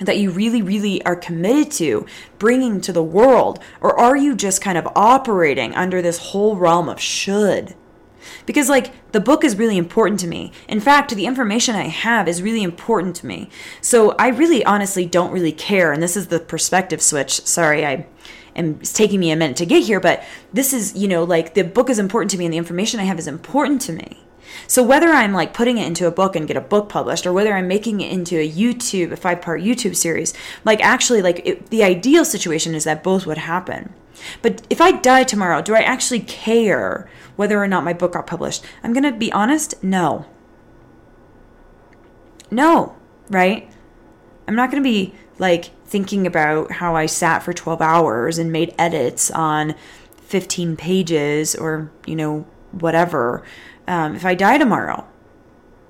That 0.00 0.18
you 0.18 0.30
really, 0.30 0.62
really 0.62 1.04
are 1.04 1.16
committed 1.16 1.72
to 1.72 2.06
bringing 2.38 2.80
to 2.82 2.92
the 2.92 3.02
world? 3.02 3.58
Or 3.80 3.98
are 3.98 4.16
you 4.16 4.36
just 4.36 4.62
kind 4.62 4.78
of 4.78 4.86
operating 4.94 5.74
under 5.74 6.00
this 6.00 6.18
whole 6.18 6.56
realm 6.56 6.88
of 6.88 7.00
should? 7.00 7.74
Because 8.46 8.68
like 8.68 8.92
the 9.12 9.20
book 9.20 9.44
is 9.44 9.56
really 9.56 9.76
important 9.76 10.20
to 10.20 10.26
me. 10.26 10.52
In 10.68 10.80
fact, 10.80 11.14
the 11.14 11.26
information 11.26 11.74
I 11.74 11.88
have 11.88 12.28
is 12.28 12.42
really 12.42 12.62
important 12.62 13.16
to 13.16 13.26
me. 13.26 13.50
So 13.80 14.12
I 14.18 14.28
really 14.28 14.64
honestly 14.64 15.06
don't 15.06 15.32
really 15.32 15.52
care 15.52 15.92
and 15.92 16.02
this 16.02 16.16
is 16.16 16.28
the 16.28 16.40
perspective 16.40 17.02
switch. 17.02 17.44
Sorry, 17.46 17.84
I 17.84 18.06
am 18.56 18.78
it's 18.80 18.92
taking 18.92 19.20
me 19.20 19.30
a 19.30 19.36
minute 19.36 19.56
to 19.58 19.66
get 19.66 19.84
here, 19.84 20.00
but 20.00 20.24
this 20.52 20.72
is, 20.72 20.96
you 20.96 21.08
know, 21.08 21.24
like 21.24 21.54
the 21.54 21.62
book 21.62 21.90
is 21.90 21.98
important 21.98 22.30
to 22.32 22.38
me 22.38 22.44
and 22.44 22.52
the 22.52 22.58
information 22.58 23.00
I 23.00 23.04
have 23.04 23.18
is 23.18 23.28
important 23.28 23.80
to 23.82 23.92
me. 23.92 24.24
So 24.66 24.82
whether 24.82 25.08
I'm 25.08 25.32
like 25.32 25.54
putting 25.54 25.78
it 25.78 25.86
into 25.86 26.06
a 26.06 26.10
book 26.10 26.34
and 26.34 26.48
get 26.48 26.56
a 26.56 26.60
book 26.60 26.88
published 26.88 27.26
or 27.26 27.32
whether 27.32 27.54
I'm 27.54 27.68
making 27.68 28.00
it 28.00 28.12
into 28.12 28.38
a 28.38 28.50
YouTube, 28.50 29.12
a 29.12 29.16
five-part 29.16 29.60
YouTube 29.62 29.96
series, 29.96 30.34
like 30.64 30.80
actually 30.80 31.22
like 31.22 31.42
it, 31.44 31.70
the 31.70 31.84
ideal 31.84 32.24
situation 32.24 32.74
is 32.74 32.84
that 32.84 33.04
both 33.04 33.26
would 33.26 33.38
happen. 33.38 33.94
But 34.42 34.66
if 34.68 34.80
I 34.80 34.92
die 34.92 35.24
tomorrow, 35.24 35.62
do 35.62 35.74
I 35.74 35.80
actually 35.80 36.20
care 36.20 37.08
whether 37.38 37.62
or 37.62 37.68
not 37.68 37.84
my 37.84 37.92
book 37.92 38.14
got 38.14 38.26
published? 38.26 38.64
I'm 38.82 38.92
going 38.92 39.04
to 39.04 39.12
be 39.12 39.32
honest, 39.32 39.80
no. 39.82 40.26
No, 42.50 42.96
right? 43.30 43.70
I'm 44.48 44.56
not 44.56 44.72
going 44.72 44.82
to 44.82 44.88
be 44.88 45.14
like 45.38 45.70
thinking 45.86 46.26
about 46.26 46.72
how 46.72 46.96
I 46.96 47.06
sat 47.06 47.44
for 47.44 47.52
12 47.52 47.80
hours 47.80 48.38
and 48.38 48.50
made 48.50 48.74
edits 48.76 49.30
on 49.30 49.76
15 50.16 50.76
pages 50.76 51.54
or, 51.54 51.92
you 52.06 52.16
know, 52.16 52.44
whatever. 52.72 53.44
Um, 53.86 54.16
if 54.16 54.24
I 54.24 54.34
die 54.34 54.58
tomorrow, 54.58 55.06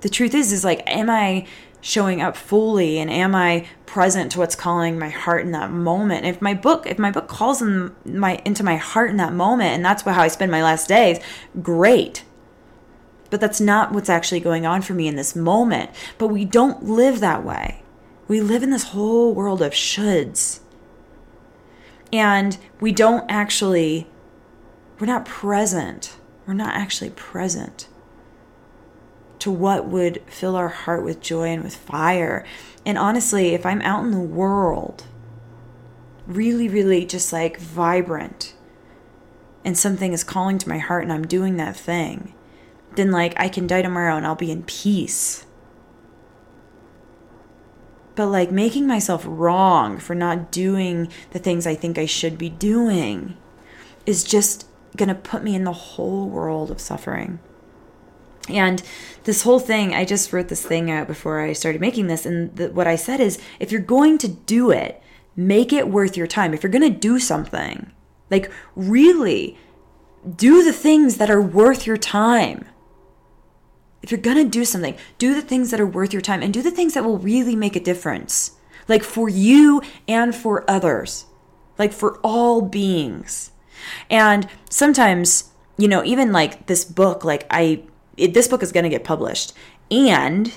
the 0.01 0.09
truth 0.09 0.35
is, 0.35 0.53
is 0.53 0.63
like, 0.63 0.83
am 0.85 1.09
I 1.09 1.47
showing 1.81 2.21
up 2.21 2.35
fully 2.35 2.99
and 2.99 3.09
am 3.09 3.33
I 3.33 3.67
present 3.85 4.31
to 4.33 4.39
what's 4.39 4.55
calling 4.55 4.99
my 4.99 5.09
heart 5.09 5.43
in 5.43 5.51
that 5.51 5.71
moment? 5.71 6.25
If 6.25 6.41
my 6.41 6.53
book, 6.53 6.85
if 6.85 6.99
my 6.99 7.11
book 7.11 7.27
calls 7.27 7.61
in 7.61 7.95
my 8.05 8.41
into 8.45 8.63
my 8.63 8.75
heart 8.75 9.09
in 9.09 9.17
that 9.17 9.33
moment 9.33 9.71
and 9.71 9.83
that's 9.83 10.03
how 10.03 10.21
I 10.21 10.27
spend 10.27 10.51
my 10.51 10.63
last 10.63 10.87
days, 10.87 11.19
great. 11.61 12.23
But 13.29 13.39
that's 13.39 13.61
not 13.61 13.91
what's 13.91 14.09
actually 14.09 14.39
going 14.39 14.65
on 14.65 14.81
for 14.81 14.93
me 14.93 15.07
in 15.07 15.15
this 15.15 15.35
moment. 15.35 15.91
But 16.17 16.27
we 16.27 16.45
don't 16.45 16.83
live 16.83 17.19
that 17.19 17.43
way. 17.43 17.83
We 18.27 18.41
live 18.41 18.63
in 18.63 18.71
this 18.71 18.89
whole 18.89 19.33
world 19.33 19.61
of 19.61 19.71
shoulds. 19.71 20.59
And 22.11 22.57
we 22.79 22.91
don't 22.91 23.29
actually 23.29 24.07
we're 24.99 25.07
not 25.07 25.25
present. 25.25 26.17
We're 26.45 26.53
not 26.53 26.75
actually 26.75 27.11
present 27.11 27.87
to 29.39 29.51
what 29.51 29.87
would 29.87 30.21
fill 30.27 30.55
our 30.55 30.67
heart 30.67 31.03
with 31.03 31.21
joy 31.21 31.47
and 31.47 31.63
with 31.63 31.75
fire. 31.75 32.45
And 32.85 32.97
honestly, 32.97 33.53
if 33.53 33.65
I'm 33.65 33.81
out 33.81 34.03
in 34.03 34.11
the 34.11 34.19
world, 34.19 35.05
really, 36.27 36.67
really 36.67 37.05
just 37.05 37.33
like 37.33 37.59
vibrant, 37.59 38.53
and 39.63 39.77
something 39.77 40.13
is 40.13 40.23
calling 40.23 40.57
to 40.57 40.69
my 40.69 40.77
heart 40.77 41.03
and 41.03 41.11
I'm 41.11 41.27
doing 41.27 41.57
that 41.57 41.75
thing, 41.75 42.33
then 42.95 43.11
like 43.11 43.33
I 43.39 43.49
can 43.49 43.67
die 43.67 43.81
tomorrow 43.81 44.15
and 44.15 44.25
I'll 44.25 44.35
be 44.35 44.51
in 44.51 44.63
peace. 44.63 45.45
But 48.15 48.27
like 48.27 48.51
making 48.51 48.87
myself 48.87 49.23
wrong 49.25 49.97
for 49.97 50.15
not 50.15 50.51
doing 50.51 51.09
the 51.31 51.39
things 51.39 51.65
I 51.65 51.75
think 51.75 51.97
I 51.97 52.05
should 52.05 52.37
be 52.37 52.49
doing 52.49 53.37
is 54.05 54.23
just 54.23 54.65
gonna 54.97 55.15
put 55.15 55.43
me 55.43 55.55
in 55.55 55.63
the 55.63 55.73
whole 55.73 56.27
world 56.27 56.71
of 56.71 56.81
suffering. 56.81 57.39
And 58.49 58.81
this 59.23 59.43
whole 59.43 59.59
thing, 59.59 59.93
I 59.93 60.05
just 60.05 60.31
wrote 60.33 60.47
this 60.47 60.65
thing 60.65 60.89
out 60.89 61.07
before 61.07 61.39
I 61.39 61.53
started 61.53 61.81
making 61.81 62.07
this. 62.07 62.25
And 62.25 62.55
the, 62.55 62.69
what 62.69 62.87
I 62.87 62.95
said 62.95 63.19
is 63.19 63.39
if 63.59 63.71
you're 63.71 63.81
going 63.81 64.17
to 64.19 64.27
do 64.27 64.71
it, 64.71 65.01
make 65.35 65.71
it 65.71 65.89
worth 65.89 66.17
your 66.17 66.27
time. 66.27 66.53
If 66.53 66.63
you're 66.63 66.71
going 66.71 66.91
to 66.91 66.99
do 66.99 67.19
something, 67.19 67.91
like 68.29 68.51
really 68.75 69.57
do 70.35 70.63
the 70.63 70.73
things 70.73 71.17
that 71.17 71.29
are 71.29 71.41
worth 71.41 71.87
your 71.87 71.97
time. 71.97 72.65
If 74.01 74.11
you're 74.11 74.19
going 74.19 74.37
to 74.37 74.49
do 74.49 74.65
something, 74.65 74.95
do 75.17 75.33
the 75.33 75.41
things 75.41 75.71
that 75.71 75.79
are 75.79 75.87
worth 75.87 76.13
your 76.13 76.21
time 76.21 76.41
and 76.41 76.53
do 76.53 76.61
the 76.61 76.71
things 76.71 76.93
that 76.93 77.03
will 77.03 77.17
really 77.17 77.55
make 77.55 77.75
a 77.75 77.81
difference, 77.81 78.51
like 78.87 79.03
for 79.03 79.27
you 79.27 79.81
and 80.07 80.33
for 80.33 80.69
others, 80.69 81.25
like 81.77 81.91
for 81.91 82.17
all 82.23 82.61
beings. 82.61 83.51
And 84.09 84.47
sometimes, 84.69 85.51
you 85.77 85.87
know, 85.87 86.03
even 86.03 86.31
like 86.31 86.67
this 86.67 86.85
book, 86.85 87.23
like 87.23 87.45
I 87.49 87.83
it, 88.19 88.33
this 88.33 88.47
book 88.47 88.63
is 88.63 88.71
going 88.71 88.83
to 88.83 88.89
get 88.89 89.03
published. 89.03 89.53
And 89.89 90.51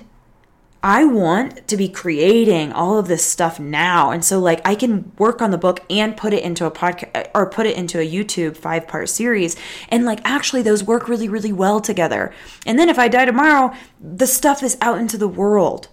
I 0.84 1.04
want 1.04 1.68
to 1.68 1.76
be 1.76 1.88
creating 1.88 2.72
all 2.72 2.98
of 2.98 3.06
this 3.06 3.24
stuff 3.24 3.60
now. 3.60 4.10
And 4.10 4.24
so 4.24 4.40
like 4.40 4.60
I 4.64 4.74
can 4.74 5.12
work 5.16 5.40
on 5.40 5.52
the 5.52 5.58
book 5.58 5.80
and 5.88 6.16
put 6.16 6.32
it 6.32 6.42
into 6.42 6.66
a 6.66 6.72
podcast 6.72 7.10
uh, 7.14 7.28
or 7.34 7.48
put 7.48 7.66
it 7.66 7.76
into 7.76 8.00
a 8.00 8.08
YouTube 8.08 8.56
five 8.56 8.88
part 8.88 9.08
series. 9.08 9.54
And 9.90 10.04
like 10.04 10.20
actually 10.24 10.62
those 10.62 10.82
work 10.82 11.08
really, 11.08 11.28
really 11.28 11.52
well 11.52 11.80
together. 11.80 12.34
And 12.66 12.80
then 12.80 12.88
if 12.88 12.98
I 12.98 13.06
die 13.06 13.26
tomorrow, 13.26 13.72
the 14.00 14.26
stuff 14.26 14.62
is 14.62 14.76
out 14.80 14.98
into 14.98 15.16
the 15.16 15.28
world, 15.28 15.88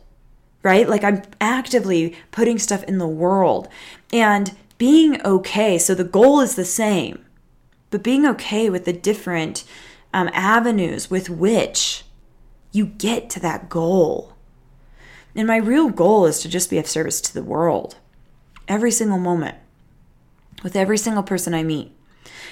right? 0.64 0.90
Like 0.90 1.04
I'm 1.04 1.22
actively 1.40 2.16
putting 2.32 2.58
stuff 2.58 2.84
in 2.86 2.98
the 2.98 3.08
world 3.08 3.68
and 4.12 4.56
being 4.80 5.24
okay. 5.24 5.78
So 5.78 5.94
the 5.94 6.04
goal 6.04 6.40
is 6.40 6.56
the 6.56 6.66
same, 6.66 7.24
but 7.92 8.02
being 8.02 8.26
okay 8.26 8.72
with 8.72 8.86
the 8.86 8.94
different 8.94 9.66
um, 10.14 10.30
avenues 10.34 11.10
with 11.10 11.30
which 11.30 12.04
you 12.72 12.86
get 12.86 13.30
to 13.32 13.40
that 13.40 13.70
goal. 13.70 14.34
And 15.36 15.48
my 15.48 15.58
real 15.58 15.90
goal 15.90 16.26
is 16.26 16.40
to 16.40 16.50
just 16.50 16.70
be 16.70 16.78
of 16.78 16.88
service 16.88 17.22
to 17.22 17.34
the 17.34 17.44
world 17.44 17.98
every 18.68 18.92
single 18.92 19.20
moment 19.20 19.58
with 20.64 20.76
every 20.76 20.98
single 20.98 21.24
person 21.24 21.54
I 21.54 21.64
meet. 21.64 21.92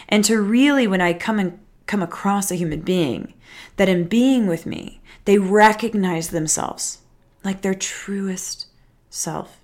And 0.09 0.23
to 0.25 0.41
really, 0.41 0.87
when 0.87 1.01
I 1.01 1.13
come 1.13 1.39
and 1.39 1.59
come 1.85 2.01
across 2.01 2.51
a 2.51 2.55
human 2.55 2.81
being, 2.81 3.33
that 3.77 3.89
in 3.89 4.07
being 4.07 4.47
with 4.47 4.65
me, 4.65 5.01
they 5.25 5.37
recognize 5.37 6.29
themselves 6.29 6.99
like 7.43 7.61
their 7.61 7.73
truest 7.73 8.67
self, 9.09 9.61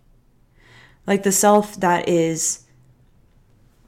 like 1.08 1.24
the 1.24 1.32
self 1.32 1.80
that 1.80 2.08
is 2.08 2.64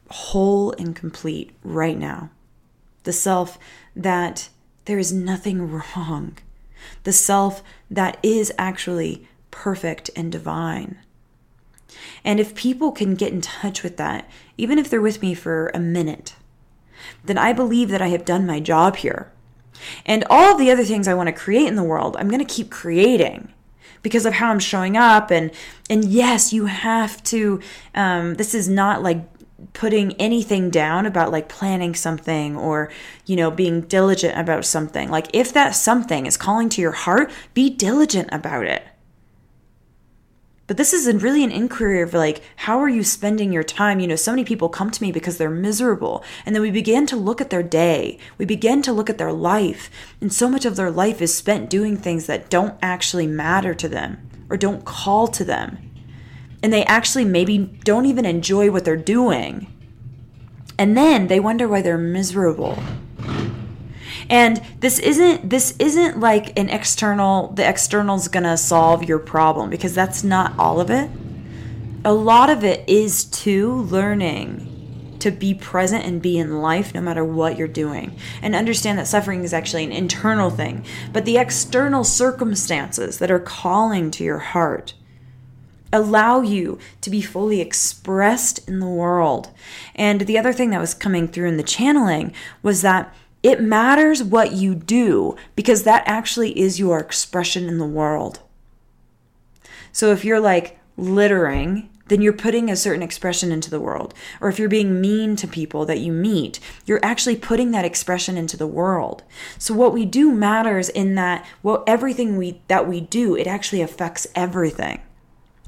whole 0.09 0.71
and 0.73 0.95
complete 0.95 1.51
right 1.63 1.97
now, 1.97 2.29
the 3.03 3.13
self 3.13 3.57
that 3.95 4.49
there 4.85 4.99
is 4.99 5.13
nothing 5.13 5.69
wrong, 5.71 6.37
the 7.03 7.13
self 7.13 7.63
that 7.89 8.17
is 8.21 8.51
actually 8.57 9.27
perfect 9.51 10.09
and 10.15 10.31
divine. 10.31 10.99
And 12.23 12.39
if 12.39 12.55
people 12.55 12.91
can 12.91 13.15
get 13.15 13.31
in 13.31 13.41
touch 13.41 13.83
with 13.83 13.97
that, 13.97 14.29
even 14.57 14.77
if 14.77 14.89
they're 14.89 15.01
with 15.01 15.21
me 15.21 15.33
for 15.33 15.71
a 15.73 15.79
minute, 15.79 16.35
then 17.23 17.37
I 17.37 17.53
believe 17.53 17.89
that 17.89 18.01
I 18.01 18.07
have 18.07 18.25
done 18.25 18.45
my 18.45 18.59
job 18.59 18.97
here. 18.97 19.31
And 20.05 20.23
all 20.29 20.53
of 20.53 20.59
the 20.59 20.71
other 20.71 20.83
things 20.83 21.07
I 21.07 21.13
want 21.13 21.27
to 21.27 21.33
create 21.33 21.67
in 21.67 21.75
the 21.75 21.83
world, 21.83 22.15
I'm 22.17 22.29
going 22.29 22.45
to 22.45 22.53
keep 22.53 22.71
creating 22.71 23.53
because 24.01 24.25
of 24.25 24.33
how 24.33 24.51
I'm 24.51 24.59
showing 24.59 24.95
up. 24.95 25.31
And 25.31 25.51
and 25.89 26.05
yes, 26.05 26.53
you 26.53 26.65
have 26.65 27.21
to. 27.23 27.59
Um, 27.93 28.35
this 28.35 28.53
is 28.53 28.69
not 28.69 29.03
like 29.03 29.34
putting 29.73 30.13
anything 30.13 30.69
down 30.69 31.05
about 31.05 31.31
like 31.31 31.47
planning 31.47 31.95
something 31.95 32.55
or 32.55 32.91
you 33.25 33.35
know 33.35 33.49
being 33.49 33.81
diligent 33.81 34.37
about 34.37 34.65
something. 34.65 35.09
Like 35.09 35.27
if 35.33 35.53
that 35.53 35.71
something 35.71 36.25
is 36.25 36.37
calling 36.37 36.69
to 36.69 36.81
your 36.81 36.91
heart 36.91 37.31
be 37.53 37.69
diligent 37.69 38.29
about 38.31 38.65
it. 38.65 38.83
But 40.67 40.77
this 40.77 40.93
is 40.93 41.13
really 41.21 41.43
an 41.43 41.51
inquiry 41.51 42.01
of 42.01 42.13
like 42.13 42.41
how 42.57 42.79
are 42.79 42.89
you 42.89 43.03
spending 43.03 43.53
your 43.53 43.63
time? 43.63 43.99
You 43.99 44.07
know 44.07 44.15
so 44.15 44.31
many 44.31 44.43
people 44.43 44.67
come 44.67 44.91
to 44.91 45.01
me 45.01 45.11
because 45.11 45.37
they're 45.37 45.49
miserable. 45.49 46.23
And 46.45 46.53
then 46.53 46.61
we 46.61 46.71
begin 46.71 47.05
to 47.07 47.15
look 47.15 47.39
at 47.39 47.49
their 47.49 47.63
day. 47.63 48.17
We 48.37 48.45
begin 48.45 48.81
to 48.83 48.93
look 48.93 49.09
at 49.09 49.17
their 49.17 49.33
life. 49.33 49.89
And 50.19 50.33
so 50.33 50.49
much 50.49 50.65
of 50.65 50.75
their 50.75 50.91
life 50.91 51.21
is 51.21 51.35
spent 51.35 51.69
doing 51.69 51.95
things 51.95 52.25
that 52.25 52.49
don't 52.49 52.77
actually 52.81 53.27
matter 53.27 53.73
to 53.75 53.87
them 53.87 54.29
or 54.49 54.57
don't 54.57 54.83
call 54.85 55.27
to 55.27 55.45
them 55.45 55.84
and 56.65 56.73
they 56.73 56.83
actually 56.85 57.25
maybe 57.25 57.59
don't 57.83 58.07
even 58.07 58.25
enjoy 58.25 58.71
what 58.71 58.83
they're 58.83 58.97
doing. 58.97 59.67
And 60.79 60.97
then 60.97 61.27
they 61.27 61.39
wonder 61.39 61.67
why 61.67 61.83
they're 61.83 61.95
miserable. 61.95 62.81
And 64.31 64.59
this 64.79 64.97
isn't 64.97 65.47
this 65.47 65.75
isn't 65.77 66.19
like 66.19 66.57
an 66.57 66.69
external 66.69 67.49
the 67.49 67.69
external's 67.69 68.27
going 68.29 68.45
to 68.45 68.57
solve 68.57 69.03
your 69.03 69.19
problem 69.19 69.69
because 69.69 69.93
that's 69.93 70.23
not 70.23 70.57
all 70.57 70.81
of 70.81 70.89
it. 70.89 71.11
A 72.03 72.13
lot 72.13 72.49
of 72.49 72.63
it 72.63 72.83
is 72.89 73.25
to 73.25 73.71
learning 73.71 75.17
to 75.19 75.29
be 75.29 75.53
present 75.53 76.03
and 76.03 76.19
be 76.19 76.39
in 76.39 76.63
life 76.63 76.95
no 76.95 77.01
matter 77.01 77.23
what 77.23 77.59
you're 77.59 77.67
doing 77.67 78.17
and 78.41 78.55
understand 78.55 78.97
that 78.97 79.05
suffering 79.05 79.43
is 79.43 79.53
actually 79.53 79.83
an 79.83 79.91
internal 79.91 80.49
thing 80.49 80.83
but 81.13 81.25
the 81.25 81.37
external 81.37 82.03
circumstances 82.03 83.19
that 83.19 83.31
are 83.31 83.39
calling 83.39 84.11
to 84.11 84.23
your 84.23 84.39
heart 84.39 84.93
allow 85.95 86.41
you 86.41 86.77
to 87.01 87.09
be 87.09 87.21
fully 87.21 87.61
expressed 87.61 88.67
in 88.67 88.79
the 88.79 88.87
world. 88.87 89.49
And 89.95 90.21
the 90.21 90.37
other 90.37 90.53
thing 90.53 90.69
that 90.71 90.81
was 90.81 90.93
coming 90.93 91.27
through 91.27 91.47
in 91.47 91.57
the 91.57 91.63
channeling 91.63 92.33
was 92.61 92.81
that 92.81 93.13
it 93.43 93.61
matters 93.61 94.23
what 94.23 94.53
you 94.53 94.73
do 94.73 95.35
because 95.55 95.83
that 95.83 96.03
actually 96.07 96.59
is 96.59 96.79
your 96.79 96.99
expression 96.99 97.67
in 97.67 97.77
the 97.77 97.85
world. 97.85 98.39
So 99.91 100.11
if 100.11 100.25
you're 100.25 100.39
like 100.39 100.79
littering, 100.97 101.89
then 102.07 102.21
you're 102.21 102.33
putting 102.33 102.69
a 102.69 102.75
certain 102.75 103.03
expression 103.03 103.51
into 103.51 103.69
the 103.69 103.79
world. 103.79 104.13
Or 104.41 104.49
if 104.49 104.59
you're 104.59 104.69
being 104.69 105.01
mean 105.01 105.35
to 105.37 105.47
people 105.47 105.85
that 105.85 105.99
you 105.99 106.11
meet, 106.11 106.59
you're 106.85 107.03
actually 107.03 107.35
putting 107.35 107.71
that 107.71 107.85
expression 107.85 108.37
into 108.37 108.57
the 108.57 108.67
world. 108.67 109.23
So 109.57 109.73
what 109.73 109.93
we 109.93 110.05
do 110.05 110.31
matters 110.31 110.89
in 110.89 111.15
that 111.15 111.45
well 111.63 111.83
everything 111.87 112.37
we 112.37 112.61
that 112.67 112.87
we 112.87 113.01
do, 113.01 113.35
it 113.35 113.47
actually 113.47 113.81
affects 113.81 114.27
everything. 114.35 115.01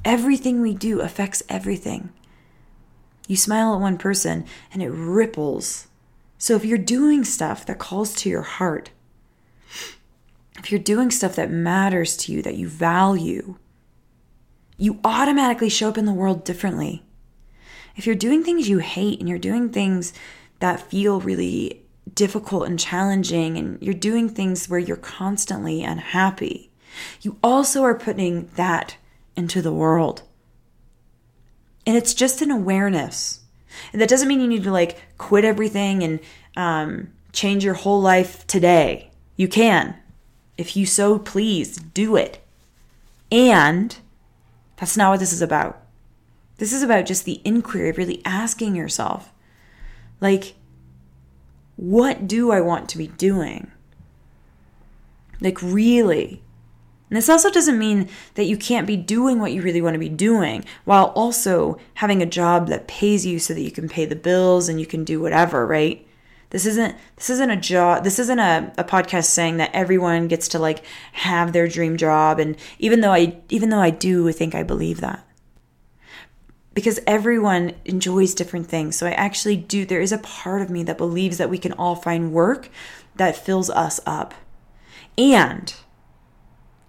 Everything 0.04 0.60
we 0.60 0.74
do 0.74 1.00
affects 1.00 1.42
everything. 1.48 2.10
You 3.26 3.36
smile 3.36 3.74
at 3.74 3.80
one 3.80 3.98
person 3.98 4.46
and 4.72 4.82
it 4.82 4.88
ripples. 4.88 5.88
So 6.38 6.54
if 6.54 6.64
you're 6.64 6.78
doing 6.78 7.24
stuff 7.24 7.66
that 7.66 7.78
calls 7.78 8.14
to 8.16 8.28
your 8.28 8.42
heart, 8.42 8.90
if 10.58 10.70
you're 10.70 10.80
doing 10.80 11.10
stuff 11.10 11.36
that 11.36 11.50
matters 11.50 12.16
to 12.18 12.32
you, 12.32 12.42
that 12.42 12.56
you 12.56 12.68
value, 12.68 13.56
you 14.76 15.00
automatically 15.04 15.68
show 15.68 15.88
up 15.88 15.98
in 15.98 16.06
the 16.06 16.12
world 16.12 16.44
differently. 16.44 17.04
If 17.96 18.06
you're 18.06 18.14
doing 18.14 18.44
things 18.44 18.68
you 18.68 18.78
hate 18.78 19.18
and 19.18 19.28
you're 19.28 19.38
doing 19.38 19.70
things 19.70 20.12
that 20.60 20.80
feel 20.80 21.20
really 21.20 21.82
difficult 22.14 22.66
and 22.66 22.78
challenging, 22.78 23.58
and 23.58 23.80
you're 23.82 23.94
doing 23.94 24.28
things 24.28 24.68
where 24.68 24.78
you're 24.78 24.96
constantly 24.96 25.82
unhappy, 25.82 26.70
you 27.20 27.38
also 27.42 27.82
are 27.82 27.98
putting 27.98 28.48
that 28.54 28.96
into 29.38 29.62
the 29.62 29.72
world. 29.72 30.22
And 31.86 31.96
it's 31.96 32.12
just 32.12 32.42
an 32.42 32.50
awareness. 32.50 33.40
And 33.92 34.02
that 34.02 34.08
doesn't 34.08 34.28
mean 34.28 34.40
you 34.40 34.48
need 34.48 34.64
to 34.64 34.72
like 34.72 35.00
quit 35.16 35.44
everything 35.44 36.02
and 36.02 36.20
um, 36.56 37.12
change 37.32 37.64
your 37.64 37.74
whole 37.74 38.02
life 38.02 38.46
today. 38.46 39.10
You 39.36 39.46
can. 39.48 39.96
If 40.58 40.76
you 40.76 40.84
so 40.84 41.18
please, 41.18 41.76
do 41.76 42.16
it. 42.16 42.44
And 43.30 43.96
that's 44.76 44.96
not 44.96 45.10
what 45.10 45.20
this 45.20 45.32
is 45.32 45.40
about. 45.40 45.80
This 46.56 46.72
is 46.72 46.82
about 46.82 47.06
just 47.06 47.24
the 47.24 47.40
inquiry, 47.44 47.90
of 47.90 47.96
really 47.96 48.20
asking 48.24 48.74
yourself, 48.74 49.32
like, 50.20 50.56
what 51.76 52.26
do 52.26 52.50
I 52.50 52.60
want 52.60 52.88
to 52.88 52.98
be 52.98 53.06
doing? 53.06 53.70
Like, 55.40 55.62
really? 55.62 56.42
And 57.10 57.16
this 57.16 57.28
also 57.28 57.50
doesn't 57.50 57.78
mean 57.78 58.08
that 58.34 58.44
you 58.44 58.56
can't 58.56 58.86
be 58.86 58.96
doing 58.96 59.38
what 59.38 59.52
you 59.52 59.62
really 59.62 59.80
want 59.80 59.94
to 59.94 59.98
be 59.98 60.10
doing 60.10 60.64
while 60.84 61.06
also 61.14 61.78
having 61.94 62.22
a 62.22 62.26
job 62.26 62.68
that 62.68 62.86
pays 62.86 63.24
you 63.24 63.38
so 63.38 63.54
that 63.54 63.62
you 63.62 63.70
can 63.70 63.88
pay 63.88 64.04
the 64.04 64.16
bills 64.16 64.68
and 64.68 64.78
you 64.78 64.86
can 64.86 65.04
do 65.04 65.20
whatever, 65.20 65.66
right? 65.66 66.06
This 66.50 66.64
isn't 66.64 66.96
this 67.16 67.28
isn't 67.28 67.50
a 67.50 67.56
job 67.56 68.04
this 68.04 68.18
isn't 68.18 68.38
a, 68.38 68.72
a 68.78 68.84
podcast 68.84 69.24
saying 69.24 69.58
that 69.58 69.70
everyone 69.74 70.28
gets 70.28 70.48
to 70.48 70.58
like 70.58 70.82
have 71.12 71.52
their 71.52 71.68
dream 71.68 71.98
job 71.98 72.38
and 72.38 72.56
even 72.78 73.02
though 73.02 73.12
I 73.12 73.38
even 73.50 73.68
though 73.68 73.80
I 73.80 73.90
do 73.90 74.30
think 74.32 74.54
I 74.54 74.62
believe 74.62 75.00
that. 75.00 75.26
Because 76.72 77.00
everyone 77.06 77.74
enjoys 77.84 78.34
different 78.34 78.68
things. 78.68 78.96
So 78.96 79.06
I 79.06 79.10
actually 79.10 79.56
do 79.56 79.84
there 79.84 80.00
is 80.00 80.12
a 80.12 80.18
part 80.18 80.62
of 80.62 80.70
me 80.70 80.82
that 80.84 80.96
believes 80.96 81.36
that 81.38 81.50
we 81.50 81.58
can 81.58 81.72
all 81.72 81.96
find 81.96 82.32
work 82.32 82.70
that 83.16 83.36
fills 83.36 83.68
us 83.68 84.00
up. 84.06 84.32
And 85.18 85.74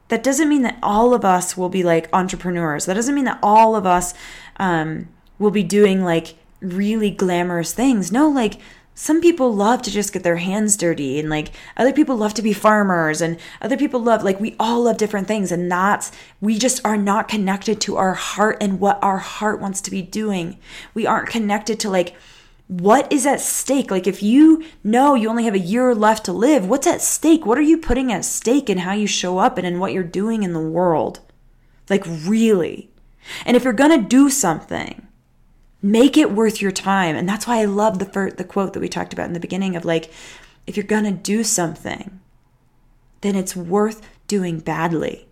that 0.10 0.24
doesn't 0.24 0.50
mean 0.50 0.64
that 0.64 0.78
all 0.84 1.14
of 1.14 1.24
us 1.24 1.56
will 1.56 1.70
be 1.70 1.84
like 1.84 2.10
entrepreneurs. 2.14 2.86
That 2.86 2.96
doesn't 2.96 3.16
mean 3.16 3.26
that 3.26 3.40
all 3.42 3.76
of 3.76 3.86
us 3.86 4.14
um, 4.58 5.08
will 5.38 5.52
be 5.52 5.64
doing 5.64 6.04
like 6.04 6.36
really 6.62 7.10
glamorous 7.10 7.74
things. 7.74 8.12
No, 8.12 8.28
like 8.28 8.60
some 9.00 9.22
people 9.22 9.56
love 9.56 9.82
to 9.84 9.92
just 9.92 10.12
get 10.12 10.24
their 10.24 10.36
hands 10.36 10.76
dirty 10.76 11.20
and 11.20 11.30
like 11.30 11.52
other 11.78 11.94
people 11.94 12.18
love 12.18 12.34
to 12.34 12.42
be 12.42 12.52
farmers 12.52 13.22
and 13.22 13.40
other 13.62 13.78
people 13.78 14.02
love 14.02 14.24
like 14.24 14.42
we 14.42 14.58
all 14.60 14.84
love 14.84 14.98
different 14.98 15.26
things 15.26 15.54
and 15.54 15.72
that's 15.72 16.12
we 16.42 16.58
just 16.58 16.86
are 16.86 16.98
not 16.98 17.30
connected 17.30 17.80
to 17.80 17.96
our 17.96 18.14
heart 18.14 18.58
and 18.60 18.82
what 18.82 19.02
our 19.02 19.20
heart 19.20 19.62
wants 19.62 19.80
to 19.80 19.90
be 19.90 20.02
doing 20.02 20.58
we 20.94 21.08
aren't 21.08 21.30
connected 21.30 21.80
to 21.80 21.90
like 21.90 22.14
what 22.70 23.12
is 23.12 23.26
at 23.26 23.42
stake 23.42 23.92
like 23.92 24.08
if 24.08 24.24
you 24.24 24.64
know 24.86 25.16
you 25.16 25.28
only 25.28 25.44
have 25.44 25.56
a 25.56 25.60
year 25.60 25.94
left 25.94 26.24
to 26.24 26.32
live 26.32 26.66
what's 26.66 26.88
at 26.88 27.02
stake 27.02 27.46
what 27.46 27.58
are 27.58 27.62
you 27.62 27.78
putting 27.78 28.14
at 28.14 28.24
stake 28.24 28.70
in 28.70 28.78
how 28.78 28.94
you 28.94 29.08
show 29.08 29.40
up 29.40 29.58
and 29.58 29.68
in 29.68 29.80
what 29.80 29.92
you're 29.92 30.04
doing 30.04 30.44
in 30.44 30.54
the 30.54 30.60
world 30.60 31.20
like 31.90 32.06
really 32.06 32.90
and 33.44 33.58
if 33.58 33.64
you're 33.66 33.74
gonna 33.74 34.02
do 34.02 34.30
something 34.30 35.08
Make 35.82 36.18
it 36.18 36.32
worth 36.32 36.62
your 36.62 36.72
time. 36.72 37.16
And 37.16 37.28
that's 37.28 37.48
why 37.48 37.60
I 37.60 37.66
love 37.66 38.00
the 38.00 38.06
first, 38.06 38.38
the 38.38 38.44
quote 38.44 38.74
that 38.74 38.82
we 38.82 38.90
talked 38.90 39.14
about 39.14 39.28
in 39.28 39.34
the 39.34 39.40
beginning 39.40 39.76
of 39.76 39.86
like, 39.86 40.12
if 40.68 40.76
you're 40.76 40.84
going 40.84 41.06
to 41.06 41.12
do 41.12 41.44
something, 41.44 42.20
then 43.22 43.36
it's 43.36 43.56
worth 43.56 44.08
doing 44.28 44.60
badly. 44.60 45.28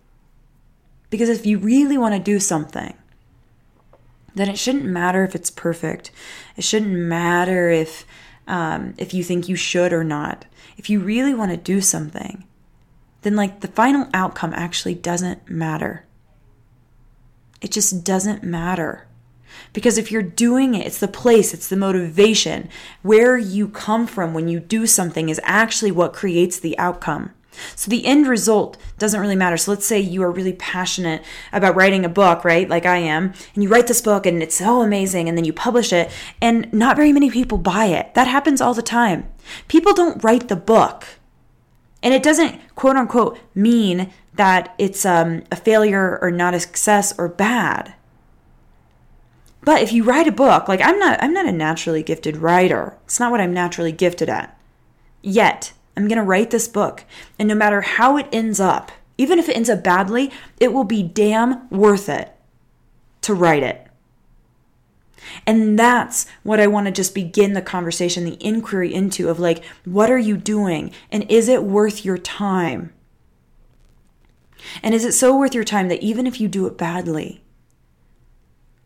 Because 1.10 1.28
if 1.28 1.44
you 1.44 1.58
really 1.58 1.98
want 1.98 2.14
to 2.14 2.20
do 2.20 2.40
something, 2.40 2.94
then 4.34 4.48
it 4.48 4.58
shouldn't 4.58 4.84
matter 4.84 5.24
if 5.24 5.34
it's 5.34 5.50
perfect. 5.50 6.10
It 6.56 6.64
shouldn't 6.64 6.92
matter 6.92 7.70
if 7.70 8.06
um, 8.46 8.94
if 8.96 9.12
you 9.12 9.22
think 9.22 9.48
you 9.48 9.56
should 9.56 9.92
or 9.92 10.04
not. 10.04 10.46
If 10.76 10.88
you 10.88 11.00
really 11.00 11.34
want 11.34 11.50
to 11.50 11.56
do 11.56 11.80
something, 11.80 12.44
then 13.22 13.36
like 13.36 13.60
the 13.60 13.68
final 13.68 14.08
outcome 14.14 14.52
actually 14.54 14.94
doesn't 14.94 15.50
matter. 15.50 16.06
It 17.60 17.72
just 17.72 18.04
doesn't 18.04 18.42
matter. 18.42 19.06
Because 19.72 19.98
if 19.98 20.10
you're 20.10 20.22
doing 20.22 20.74
it, 20.74 20.86
it's 20.86 21.00
the 21.00 21.08
place, 21.08 21.52
it's 21.52 21.68
the 21.68 21.76
motivation. 21.76 22.68
Where 23.02 23.36
you 23.36 23.68
come 23.68 24.06
from 24.06 24.32
when 24.32 24.48
you 24.48 24.60
do 24.60 24.86
something 24.86 25.28
is 25.28 25.40
actually 25.44 25.90
what 25.90 26.12
creates 26.12 26.58
the 26.58 26.78
outcome. 26.78 27.32
So 27.76 27.90
the 27.90 28.06
end 28.06 28.26
result 28.26 28.76
doesn't 28.98 29.20
really 29.20 29.36
matter. 29.36 29.56
So 29.56 29.70
let's 29.70 29.86
say 29.86 30.00
you 30.00 30.22
are 30.22 30.30
really 30.30 30.52
passionate 30.52 31.22
about 31.52 31.76
writing 31.76 32.04
a 32.04 32.08
book, 32.08 32.44
right? 32.44 32.68
Like 32.68 32.86
I 32.86 32.98
am, 32.98 33.32
and 33.54 33.62
you 33.62 33.68
write 33.68 33.86
this 33.86 34.00
book 34.00 34.26
and 34.26 34.42
it's 34.42 34.56
so 34.56 34.82
amazing, 34.82 35.28
and 35.28 35.36
then 35.36 35.44
you 35.44 35.52
publish 35.52 35.92
it, 35.92 36.10
and 36.40 36.72
not 36.72 36.96
very 36.96 37.12
many 37.12 37.30
people 37.30 37.58
buy 37.58 37.86
it. 37.86 38.14
That 38.14 38.26
happens 38.26 38.60
all 38.60 38.74
the 38.74 38.82
time. 38.82 39.30
People 39.68 39.94
don't 39.94 40.22
write 40.22 40.48
the 40.48 40.56
book. 40.56 41.06
And 42.02 42.14
it 42.14 42.22
doesn't 42.22 42.60
quote 42.76 42.96
unquote 42.96 43.38
mean 43.54 44.12
that 44.34 44.74
it's 44.78 45.04
um, 45.04 45.42
a 45.50 45.56
failure 45.56 46.18
or 46.22 46.30
not 46.30 46.54
a 46.54 46.60
success 46.60 47.12
or 47.18 47.28
bad. 47.28 47.94
But 49.62 49.82
if 49.82 49.92
you 49.92 50.04
write 50.04 50.28
a 50.28 50.32
book, 50.32 50.68
like 50.68 50.80
I'm 50.80 50.98
not 50.98 51.22
I'm 51.22 51.34
not 51.34 51.46
a 51.46 51.52
naturally 51.52 52.02
gifted 52.02 52.36
writer. 52.36 52.96
It's 53.04 53.20
not 53.20 53.30
what 53.30 53.40
I'm 53.40 53.52
naturally 53.52 53.92
gifted 53.92 54.28
at. 54.28 54.58
Yet, 55.20 55.72
I'm 55.98 56.06
going 56.06 56.18
to 56.18 56.22
write 56.22 56.50
this 56.50 56.68
book, 56.68 57.04
and 57.40 57.48
no 57.48 57.56
matter 57.56 57.80
how 57.80 58.16
it 58.16 58.28
ends 58.30 58.60
up, 58.60 58.92
even 59.16 59.40
if 59.40 59.48
it 59.48 59.56
ends 59.56 59.68
up 59.68 59.82
badly, 59.82 60.30
it 60.60 60.72
will 60.72 60.84
be 60.84 61.02
damn 61.02 61.68
worth 61.70 62.08
it 62.08 62.32
to 63.22 63.34
write 63.34 63.64
it. 63.64 63.84
And 65.44 65.76
that's 65.76 66.28
what 66.44 66.60
I 66.60 66.68
want 66.68 66.86
to 66.86 66.92
just 66.92 67.16
begin 67.16 67.54
the 67.54 67.60
conversation, 67.60 68.24
the 68.24 68.38
inquiry 68.40 68.94
into 68.94 69.28
of 69.28 69.40
like, 69.40 69.64
what 69.84 70.08
are 70.08 70.18
you 70.18 70.36
doing? 70.36 70.92
And 71.10 71.28
is 71.28 71.48
it 71.48 71.64
worth 71.64 72.04
your 72.04 72.16
time? 72.16 72.92
And 74.84 74.94
is 74.94 75.04
it 75.04 75.12
so 75.12 75.36
worth 75.36 75.52
your 75.52 75.64
time 75.64 75.88
that 75.88 76.00
even 76.00 76.28
if 76.28 76.40
you 76.40 76.46
do 76.46 76.68
it 76.68 76.78
badly, 76.78 77.42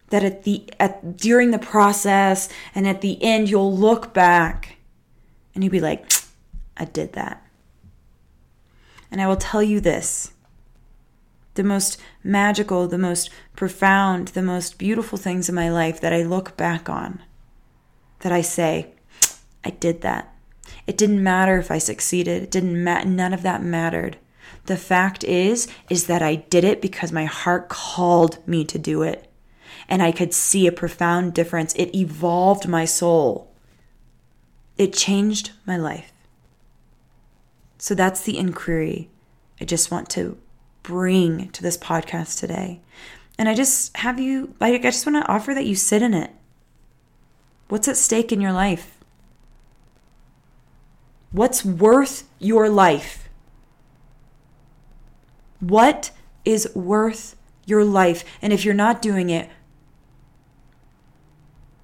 that 0.09 0.25
at 0.25 0.45
the 0.45 0.65
at 0.81 1.19
during 1.19 1.51
the 1.51 1.59
process 1.59 2.49
and 2.75 2.89
at 2.89 3.03
the 3.03 3.23
end 3.23 3.51
you'll 3.51 3.77
look 3.77 4.15
back 4.15 4.77
and 5.55 5.63
you'll 5.63 5.71
be 5.71 5.79
like 5.79 6.11
I 6.83 6.87
did 6.87 7.13
that. 7.13 7.47
And 9.09 9.23
I 9.23 9.29
will 9.29 9.37
tell 9.37 9.63
you 9.63 9.79
this. 9.79 10.33
The 11.55 11.63
most 11.63 12.01
magical, 12.25 12.89
the 12.89 12.99
most 12.99 13.31
profound, 13.55 14.29
the 14.29 14.43
most 14.43 14.79
beautiful 14.79 15.17
things 15.17 15.49
in 15.49 15.55
my 15.55 15.71
life 15.71 16.01
that 16.01 16.13
I 16.13 16.25
look 16.25 16.57
back 16.57 16.89
on 16.89 17.23
that 18.21 18.33
I 18.33 18.41
say 18.41 18.95
I 19.65 19.71
did 19.71 20.01
that. 20.01 20.35
It 20.89 20.97
didn't 20.97 21.23
matter 21.23 21.57
if 21.59 21.71
I 21.71 21.79
succeeded. 21.79 22.43
It 22.43 22.51
didn't 22.51 22.83
matter. 22.83 23.09
None 23.09 23.33
of 23.33 23.43
that 23.43 23.63
mattered. 23.63 24.17
The 24.67 24.77
fact 24.77 25.23
is 25.23 25.69
is 25.89 26.07
that 26.07 26.23
I 26.23 26.35
did 26.35 26.65
it 26.65 26.83
because 26.83 27.13
my 27.13 27.27
heart 27.27 27.69
called 27.69 28.45
me 28.49 28.65
to 28.65 28.79
do 28.79 29.03
it 29.03 29.31
and 29.89 30.03
I 30.03 30.11
could 30.11 30.35
see 30.35 30.67
a 30.67 30.73
profound 30.73 31.35
difference. 31.35 31.75
It 31.75 31.95
evolved 31.95 32.67
my 32.67 32.87
soul, 32.87 33.55
it 34.77 34.93
changed 34.93 35.53
my 35.65 35.77
life. 35.77 36.12
So 37.83 37.97
that's 37.97 38.21
the 38.21 38.39
inquiry 38.39 39.11
I 39.61 39.65
just 39.65 39.91
want 39.91 40.09
to 40.11 40.39
bring 40.85 41.49
to 41.51 41.63
this 41.65 41.77
podcast 41.77 42.39
today. 42.39 42.81
And 43.37 43.49
I 43.49 43.57
just 43.57 43.97
have 43.97 44.21
you, 44.21 44.55
like, 44.61 44.75
I 44.83 44.91
just 44.91 45.05
want 45.05 45.17
to 45.17 45.29
offer 45.29 45.53
that 45.53 45.67
you 45.67 45.75
sit 45.75 46.01
in 46.01 46.15
it. 46.15 46.31
What's 47.67 47.89
at 47.89 47.97
stake 47.97 48.31
in 48.31 48.41
your 48.41 48.53
life? 48.53 49.01
What's 51.33 51.65
worth 51.65 52.23
your 52.39 52.69
life? 52.69 53.29
What 55.59 56.13
is 56.45 56.73
worth 56.77 57.35
your 57.67 57.85
life? 57.85 58.23
And 58.41 58.53
if 58.53 58.65
you're 58.65 58.75
not 58.75 59.03
doing 59.03 59.29
it, 59.29 59.51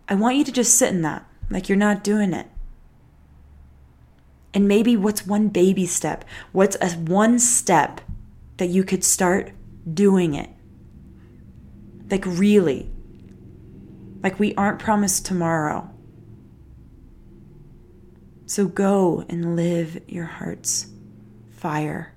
I 0.08 0.14
want 0.14 0.36
you 0.36 0.44
to 0.44 0.52
just 0.52 0.76
sit 0.76 0.90
in 0.94 1.02
that, 1.02 1.26
like 1.50 1.68
you're 1.68 1.76
not 1.76 2.04
doing 2.04 2.32
it. 2.32 2.46
And 4.54 4.66
maybe 4.66 4.96
what's 4.96 5.26
one 5.26 5.48
baby 5.48 5.86
step? 5.86 6.24
What's 6.52 6.76
a 6.80 6.90
one 6.90 7.38
step 7.38 8.00
that 8.56 8.68
you 8.68 8.82
could 8.82 9.04
start 9.04 9.52
doing 9.92 10.34
it? 10.34 10.50
Like, 12.10 12.24
really. 12.26 12.90
Like, 14.22 14.38
we 14.38 14.54
aren't 14.54 14.78
promised 14.78 15.26
tomorrow. 15.26 15.90
So 18.46 18.66
go 18.66 19.24
and 19.28 19.56
live 19.56 20.00
your 20.08 20.24
heart's 20.24 20.86
fire. 21.50 22.14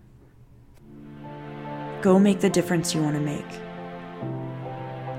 Go 2.01 2.17
make 2.17 2.39
the 2.39 2.49
difference 2.49 2.95
you 2.95 3.03
want 3.03 3.15
to 3.15 3.21
make. 3.21 3.61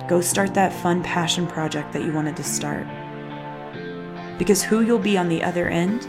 Go 0.08 0.20
start 0.20 0.54
that 0.54 0.72
fun 0.72 1.02
passion 1.02 1.46
project 1.46 1.92
that 1.92 2.02
you 2.02 2.12
wanted 2.12 2.36
to 2.36 2.42
start. 2.42 2.86
Because 4.38 4.62
who 4.62 4.80
you'll 4.80 4.98
be 4.98 5.18
on 5.18 5.28
the 5.28 5.42
other 5.44 5.68
end 5.68 6.08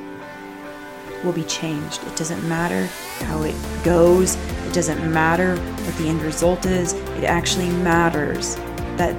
will 1.24 1.34
be 1.34 1.44
changed. 1.44 2.04
It 2.04 2.16
doesn't 2.16 2.48
matter 2.48 2.86
how 3.26 3.44
it 3.44 3.56
goes, 3.84 4.36
it 4.68 4.74
doesn't 4.74 5.12
matter 5.12 5.56
what 5.56 5.96
the 5.98 6.08
end 6.08 6.22
result 6.22 6.66
is. 6.66 6.94
It 6.94 7.24
actually 7.24 7.70
matters 7.70 8.56
that 8.98 9.14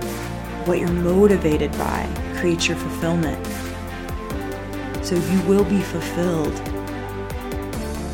what 0.67 0.79
you're 0.79 0.89
motivated 0.89 1.73
by 1.73 2.09
creates 2.37 2.69
your 2.69 2.77
fulfillment. 2.77 3.45
So 5.05 5.17
you 5.17 5.41
will 5.43 5.65
be 5.65 5.81
fulfilled 5.81 6.55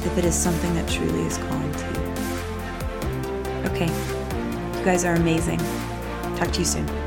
if 0.04 0.18
it 0.18 0.24
is 0.24 0.34
something 0.34 0.74
that 0.74 0.88
truly 0.88 1.22
is 1.22 1.36
calling 1.36 1.72
to 1.72 1.84
you. 1.84 2.00
Okay, 3.70 4.78
you 4.78 4.84
guys 4.84 5.04
are 5.04 5.14
amazing. 5.14 5.58
Talk 6.36 6.50
to 6.52 6.58
you 6.60 6.64
soon. 6.64 6.99